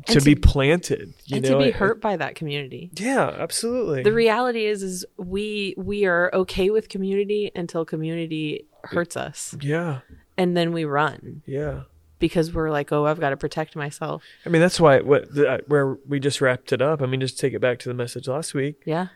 to 0.06 0.14
And 0.14 0.24
be 0.24 0.34
planted. 0.34 1.14
You 1.26 1.36
and 1.36 1.44
know, 1.44 1.58
to 1.58 1.64
be 1.64 1.70
hurt 1.70 2.00
by 2.00 2.16
that 2.16 2.34
community. 2.34 2.90
Yeah, 2.94 3.28
absolutely. 3.28 4.02
the 4.02 4.12
reality 4.12 4.66
is 4.66 4.82
is 4.82 5.04
we 5.16 5.74
we 5.76 6.04
are 6.06 6.30
okay 6.34 6.70
with 6.70 6.88
community 6.88 7.50
until 7.54 7.84
community 7.84 8.66
hurts 8.84 9.16
us. 9.16 9.54
Yeah, 9.60 10.00
and 10.36 10.56
then 10.56 10.72
we 10.72 10.84
run. 10.84 11.42
Yeah. 11.46 11.82
because 12.18 12.54
we're 12.54 12.70
like 12.70 12.92
oh 12.92 13.04
i've 13.04 13.18
got 13.18 13.30
to 13.30 13.36
protect 13.36 13.74
myself. 13.74 14.22
I 14.46 14.48
mean, 14.48 14.62
that's 14.62 14.78
why 14.78 15.00
what 15.00 15.34
the, 15.34 15.48
uh, 15.48 15.58
where 15.66 15.98
we 16.06 16.20
just 16.20 16.40
wrapped 16.40 16.72
it 16.72 16.80
up. 16.80 17.02
I 17.02 17.06
mean, 17.06 17.20
just 17.20 17.38
take 17.38 17.52
it 17.52 17.60
back 17.60 17.78
to 17.80 17.88
the 17.88 17.94
message 17.94 18.28
last 18.28 18.54
week 18.54 18.82
yeah. 18.84 19.08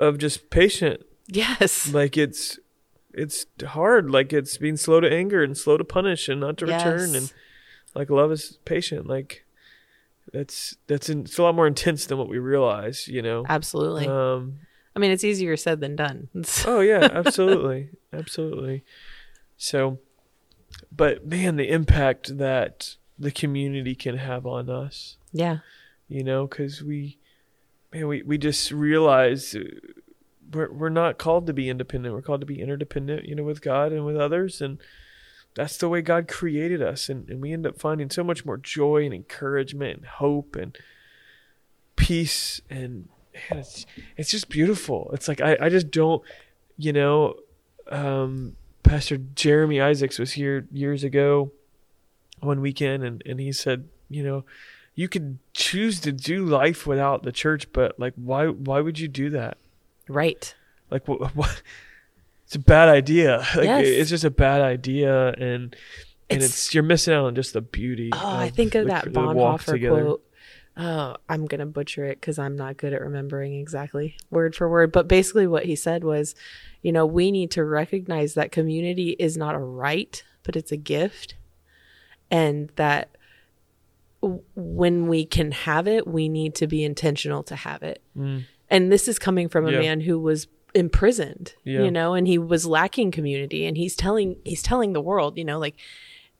of 0.00 0.16
just 0.18 0.48
patient. 0.50 1.04
Yes. 1.26 1.92
Like 1.92 2.16
it's 2.16 2.58
it's 3.12 3.44
hard. 3.66 4.10
Like 4.10 4.32
it's 4.32 4.56
being 4.56 4.76
slow 4.76 5.00
to 5.00 5.12
anger 5.12 5.42
and 5.42 5.56
slow 5.56 5.76
to 5.76 5.84
punish 5.84 6.28
and 6.28 6.40
not 6.40 6.56
to 6.58 6.66
return. 6.66 7.14
And 7.14 7.32
like 7.94 8.08
love 8.10 8.32
is 8.32 8.58
patient. 8.64 9.06
Like 9.06 9.44
that's 10.32 10.76
that's 10.86 11.08
in, 11.08 11.20
it's 11.20 11.38
a 11.38 11.42
lot 11.42 11.54
more 11.54 11.66
intense 11.66 12.06
than 12.06 12.18
what 12.18 12.28
we 12.28 12.38
realize 12.38 13.08
you 13.08 13.22
know 13.22 13.44
Absolutely. 13.48 14.06
um 14.06 14.58
I 14.96 15.00
mean, 15.00 15.12
it's 15.12 15.22
easier 15.22 15.56
said 15.56 15.80
than 15.80 15.94
done. 15.94 16.28
Oh 16.66 16.80
yeah 16.80 17.08
absolutely 17.12 17.90
absolutely 18.12 18.84
so 19.56 19.98
but 20.90 21.26
man 21.26 21.56
the 21.56 21.68
impact 21.68 22.38
that 22.38 22.96
the 23.18 23.30
community 23.30 23.94
can 23.94 24.16
have 24.16 24.46
on 24.46 24.70
us 24.70 25.16
yeah. 25.32 25.58
you 26.08 26.22
know 26.22 26.46
because 26.46 26.82
we 26.82 27.18
man 27.92 28.08
we, 28.08 28.22
we 28.22 28.38
just 28.38 28.70
realize 28.70 29.54
uh, 29.54 29.60
we're, 30.52 30.72
we're 30.72 30.88
not 30.88 31.18
called 31.18 31.46
to 31.46 31.52
be 31.52 31.68
independent 31.68 32.14
we're 32.14 32.22
called 32.22 32.40
to 32.40 32.46
be 32.46 32.60
interdependent 32.60 33.24
you 33.24 33.34
know 33.34 33.42
with 33.42 33.60
god 33.60 33.92
and 33.92 34.04
with 34.04 34.16
others 34.16 34.60
and 34.60 34.78
that's 35.54 35.76
the 35.78 35.88
way 35.88 36.00
god 36.00 36.28
created 36.28 36.80
us 36.82 37.08
and, 37.08 37.28
and 37.28 37.40
we 37.40 37.52
end 37.52 37.66
up 37.66 37.78
finding 37.78 38.10
so 38.10 38.22
much 38.22 38.44
more 38.44 38.56
joy 38.56 39.04
and 39.04 39.14
encouragement 39.14 39.98
and 39.98 40.06
hope 40.06 40.54
and 40.56 40.76
peace 41.96 42.60
and 42.70 43.08
man, 43.50 43.60
it's, 43.60 43.86
it's 44.16 44.30
just 44.30 44.48
beautiful 44.48 45.10
it's 45.12 45.28
like 45.28 45.40
I, 45.40 45.56
I 45.62 45.68
just 45.68 45.90
don't 45.90 46.22
you 46.76 46.92
know 46.92 47.34
um 47.90 48.56
pastor 48.82 49.16
jeremy 49.16 49.80
isaacs 49.80 50.18
was 50.18 50.32
here 50.32 50.66
years 50.70 51.02
ago 51.04 51.50
one 52.40 52.60
weekend 52.60 53.02
and, 53.02 53.22
and 53.26 53.40
he 53.40 53.50
said 53.52 53.88
you 54.08 54.22
know 54.22 54.44
you 54.94 55.08
could 55.08 55.38
choose 55.54 56.00
to 56.00 56.12
do 56.12 56.44
life 56.44 56.86
without 56.86 57.22
the 57.24 57.32
church 57.32 57.72
but 57.72 57.98
like 57.98 58.14
why 58.16 58.46
why 58.46 58.80
would 58.80 58.98
you 58.98 59.08
do 59.08 59.30
that 59.30 59.58
Right. 60.08 60.54
like 60.90 61.06
what, 61.08 61.34
what 61.36 61.62
it's 62.48 62.56
a 62.56 62.58
bad 62.58 62.88
idea 62.88 63.38
like 63.56 63.64
Yes. 63.64 63.86
it's 63.86 64.10
just 64.10 64.24
a 64.24 64.30
bad 64.30 64.60
idea 64.62 65.28
and 65.34 65.76
and 66.30 66.42
It's- 66.42 66.48
it's, 66.50 66.74
you're 66.74 66.82
missing 66.82 67.14
out 67.14 67.26
on 67.26 67.34
just 67.34 67.52
the 67.52 67.60
beauty 67.60 68.10
Oh, 68.12 68.36
I 68.36 68.48
think 68.50 68.74
of 68.74 68.84
the- 68.86 68.90
that 68.92 69.04
Bonhoeffer 69.06 69.78
quote. 69.88 70.24
Oh, 70.80 71.16
I'm 71.28 71.46
going 71.46 71.58
to 71.58 71.66
butcher 71.66 72.04
it 72.04 72.20
because 72.20 72.38
I'm 72.38 72.54
not 72.54 72.76
good 72.76 72.92
at 72.92 73.00
remembering 73.00 73.54
exactly 73.58 74.16
word 74.30 74.54
for 74.54 74.68
word. 74.68 74.92
But 74.92 75.08
basically, 75.08 75.46
what 75.48 75.64
he 75.64 75.74
said 75.74 76.04
was, 76.04 76.36
you 76.82 76.92
know, 76.92 77.04
we 77.04 77.32
need 77.32 77.50
to 77.52 77.64
recognize 77.64 78.34
that 78.34 78.52
community 78.52 79.16
is 79.18 79.36
not 79.36 79.56
a 79.56 79.58
right, 79.58 80.22
but 80.44 80.54
it's 80.54 80.70
a 80.70 80.76
gift. 80.76 81.34
And 82.30 82.70
that 82.76 83.10
w- 84.22 84.42
when 84.54 85.08
we 85.08 85.24
can 85.24 85.50
have 85.50 85.88
it, 85.88 86.06
we 86.06 86.28
need 86.28 86.54
to 86.56 86.68
be 86.68 86.84
intentional 86.84 87.42
to 87.44 87.56
have 87.56 87.82
it. 87.82 88.00
Mm. 88.16 88.44
And 88.70 88.92
this 88.92 89.08
is 89.08 89.18
coming 89.18 89.48
from 89.48 89.66
a 89.66 89.72
Yeah. 89.72 89.80
man 89.80 90.00
who 90.02 90.18
was 90.20 90.46
imprisoned, 90.74 91.54
Yeah. 91.64 91.82
you 91.82 91.90
know, 91.90 92.14
and 92.14 92.26
he 92.26 92.38
was 92.38 92.66
lacking 92.66 93.10
community 93.10 93.64
and 93.66 93.76
he's 93.76 93.96
telling 93.96 94.36
he's 94.44 94.62
telling 94.62 94.92
the 94.92 95.00
world, 95.00 95.38
you 95.38 95.44
know, 95.44 95.58
like 95.58 95.76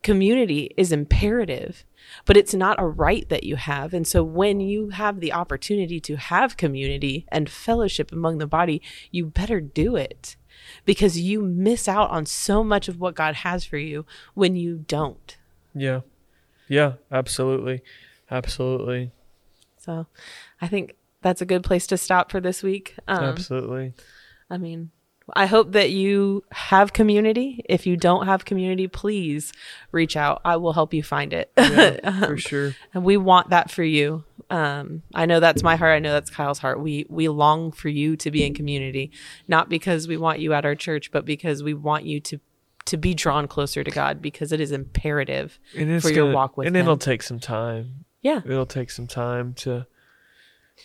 community 0.03 0.73
is 0.77 0.93
imperative, 0.93 1.85
but 2.25 2.37
it's 2.37 2.55
not 2.55 2.81
a 2.81 2.87
right 2.87 3.29
that 3.29 3.43
you 3.45 3.57
have. 3.57 3.93
And 3.93 4.07
so 4.07 4.23
when 4.23 4.61
you 4.61 4.91
have 4.91 5.19
the 5.21 5.33
opportunity 5.33 5.99
to 6.01 6.17
have 6.17 6.57
community 6.57 7.27
and 7.33 7.51
fellowship 7.51 8.13
among 8.13 8.39
the 8.39 8.47
body, 8.47 8.81
you 9.11 9.27
better 9.27 9.61
do 9.61 9.97
it 9.97 10.37
because 10.85 11.19
you 11.19 11.43
miss 11.43 11.89
out 11.89 12.11
on 12.11 12.27
so 12.27 12.63
much 12.63 12.89
of 12.89 13.01
what 13.01 13.15
God 13.17 13.37
has 13.37 13.65
for 13.65 13.79
you 13.79 14.07
when 14.35 14.55
you 14.57 14.85
don't. 14.87 15.37
yeah 15.75 16.01
yeah 16.69 16.95
absolutely 17.11 17.83
absolutely 18.31 19.11
So 19.79 20.07
I 20.61 20.69
think 20.69 20.95
that's 21.23 21.41
a 21.41 21.47
good 21.47 21.65
place 21.65 21.87
to 21.89 21.97
stop 21.97 22.31
for 22.31 22.41
this 22.41 22.63
week. 22.63 22.95
Um, 23.09 23.25
absolutely 23.25 23.95
I 24.51 24.59
mean, 24.59 24.91
I 25.37 25.45
hope 25.47 25.73
that 25.73 25.91
you 25.91 26.43
have 26.53 26.93
community. 26.95 27.63
If 27.69 27.87
you 27.87 27.97
don't 27.99 28.27
have 28.27 28.45
community, 28.47 28.89
please 28.89 29.53
reach 29.93 30.17
out. 30.17 30.41
I 30.45 30.57
will 30.57 30.73
help 30.73 30.95
you 30.95 31.03
find 31.03 31.33
it. 31.35 31.53
yeah, 31.59 32.21
for 32.27 32.37
sure 32.39 32.75
and 32.95 33.05
we 33.05 33.17
want 33.19 33.51
that 33.51 33.71
for 33.71 33.83
you. 33.83 34.25
Um, 34.51 35.03
I 35.15 35.27
know 35.27 35.41
that's 35.41 35.63
my 35.63 35.77
heart. 35.77 35.95
I 35.95 35.99
know 35.99 36.13
that's 36.13 36.31
Kyle's 36.31 36.59
heart. 36.61 36.81
We 36.81 37.05
we 37.11 37.29
long 37.29 37.73
for 37.73 37.91
you 37.91 38.17
to 38.17 38.31
be 38.31 38.47
in 38.47 38.55
community, 38.55 39.11
not 39.47 39.69
because 39.69 40.09
we 40.09 40.17
want 40.17 40.39
you 40.41 40.55
at 40.55 40.65
our 40.65 40.75
church, 40.75 41.11
but 41.11 41.27
because 41.27 41.63
we 41.63 41.75
want 41.75 42.05
you 42.07 42.21
to 42.21 42.41
to 42.87 42.97
be 42.97 43.13
drawn 43.13 43.47
closer 43.47 43.85
to 43.85 43.91
God 43.91 44.23
because 44.23 44.51
it 44.51 44.61
is 44.63 44.73
imperative 44.73 45.59
and 45.77 46.01
for 46.01 46.09
your 46.09 46.25
gonna- 46.25 46.35
walk 46.35 46.57
with 46.57 46.67
and 46.69 46.75
Him. 46.75 46.81
it'll 46.87 46.97
take 46.97 47.23
some 47.23 47.39
time 47.39 48.07
Yeah, 48.23 48.41
it'll 48.47 48.65
take 48.65 48.91
some 48.91 49.07
time 49.07 49.53
to 49.57 49.87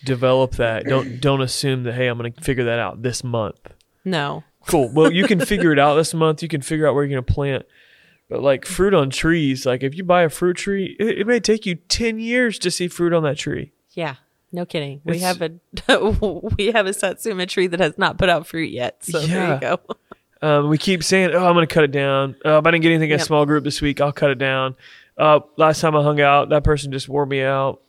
develop 0.03 0.53
that 0.53 0.85
don't 0.85 1.19
don't 1.21 1.41
assume 1.41 1.83
that 1.83 1.93
hey 1.93 2.07
i'm 2.07 2.17
gonna 2.17 2.31
figure 2.41 2.65
that 2.65 2.79
out 2.79 3.01
this 3.01 3.23
month 3.23 3.59
no, 4.05 4.43
cool 4.67 4.91
well 4.93 5.11
you 5.11 5.25
can 5.25 5.39
figure 5.39 5.71
it 5.71 5.79
out 5.79 5.95
this 5.95 6.13
month 6.13 6.41
you 6.41 6.49
can 6.49 6.61
figure 6.61 6.85
out 6.87 6.93
where 6.93 7.03
you're 7.05 7.21
gonna 7.21 7.33
plant 7.33 7.65
but 8.29 8.41
like 8.41 8.65
fruit 8.65 8.93
on 8.93 9.09
trees 9.09 9.65
like 9.65 9.81
if 9.83 9.95
you 9.95 10.03
buy 10.03 10.23
a 10.23 10.29
fruit 10.29 10.57
tree 10.57 10.95
it, 10.99 11.19
it 11.19 11.27
may 11.27 11.39
take 11.39 11.65
you 11.65 11.75
10 11.75 12.19
years 12.19 12.59
to 12.59 12.69
see 12.69 12.87
fruit 12.87 13.13
on 13.13 13.23
that 13.23 13.37
tree 13.37 13.71
yeah, 13.95 14.15
no 14.51 14.65
kidding. 14.65 15.01
We 15.03 15.19
have 15.19 15.41
a 15.41 15.51
we 16.57 16.71
have 16.71 16.87
a 16.87 16.93
satsuma 16.93 17.45
tree 17.45 17.67
that 17.67 17.79
has 17.79 17.97
not 17.97 18.17
put 18.17 18.27
out 18.29 18.47
fruit 18.47 18.71
yet. 18.71 19.03
So 19.03 19.19
there 19.19 19.53
you 19.53 19.59
go. 19.59 19.79
Um, 20.41 20.67
we 20.67 20.77
keep 20.77 21.05
saying, 21.05 21.29
"Oh, 21.33 21.45
I'm 21.47 21.53
going 21.53 21.65
to 21.65 21.73
cut 21.73 21.85
it 21.85 21.91
down." 21.91 22.35
Uh, 22.45 22.57
if 22.57 22.65
I 22.65 22.71
didn't 22.71 22.81
get 22.81 22.89
anything 22.89 23.11
in 23.11 23.17
Yep. 23.17 23.21
a 23.21 23.23
small 23.23 23.45
group 23.45 23.63
this 23.63 23.81
week, 23.81 24.01
I'll 24.01 24.11
cut 24.11 24.29
it 24.29 24.37
down. 24.39 24.75
Uh, 25.17 25.39
last 25.55 25.79
time 25.79 25.95
I 25.95 26.03
hung 26.03 26.19
out, 26.19 26.49
that 26.49 26.65
person 26.65 26.91
just 26.91 27.07
wore 27.07 27.25
me 27.25 27.41
out. 27.41 27.79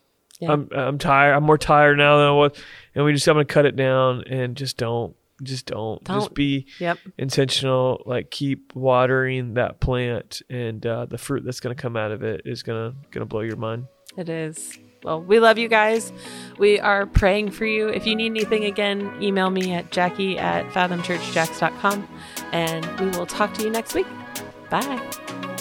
Yeah. 0.41 0.53
I'm 0.53 0.69
I'm 0.75 0.99
tired. 0.99 1.35
I'm 1.35 1.45
more 1.45 1.59
tired 1.59 1.97
now 1.99 2.19
than 2.19 2.27
I 2.27 2.33
was, 2.33 2.53
and 2.95 3.05
we 3.05 3.13
just 3.13 3.27
I'm 3.29 3.37
to 3.37 3.45
cut 3.45 3.67
it 3.67 3.77
down 3.77 4.25
and 4.27 4.57
just 4.57 4.77
don't 4.77 5.15
just 5.43 5.67
don't. 5.67 6.03
Don't. 6.05 6.21
Just 6.21 6.35
be 6.35 6.67
Yep. 6.79 6.99
intentional. 7.19 8.03
Like 8.07 8.31
keep 8.31 8.75
watering 8.75 9.55
that 9.55 9.81
plant, 9.81 10.43
and 10.49 10.85
uh, 10.87 11.07
the 11.07 11.19
fruit 11.19 11.45
that's 11.45 11.61
going 11.61 11.75
to 11.75 11.81
come 11.81 11.97
out 11.97 12.13
of 12.13 12.23
it 12.23 12.43
is 12.45 12.63
gonna 12.63 12.95
gonna 13.11 13.27
blow 13.27 13.41
your 13.41 13.57
mind. 13.57 13.87
It 14.17 14.29
is. 14.29 14.79
Well, 15.03 15.21
we 15.21 15.39
love 15.39 15.59
you 15.59 15.69
guys. 15.69 16.13
We 16.59 16.81
are 16.81 17.05
praying 17.05 17.51
for 17.51 17.67
you. 17.67 17.89
If 17.89 18.07
you 18.07 18.17
need 18.17 18.31
anything 18.31 18.65
again, 18.65 19.13
email 19.21 19.51
me 19.51 19.73
at 19.75 19.91
jackie 19.91 20.39
at 20.39 20.67
fathomchurchjacks.com 20.71 22.09
and 22.53 23.01
we 23.01 23.09
will 23.19 23.27
talk 23.27 23.53
to 23.55 23.65
you 23.65 23.71
next 23.71 23.93
week. 23.95 24.07
Bye. 24.71 25.54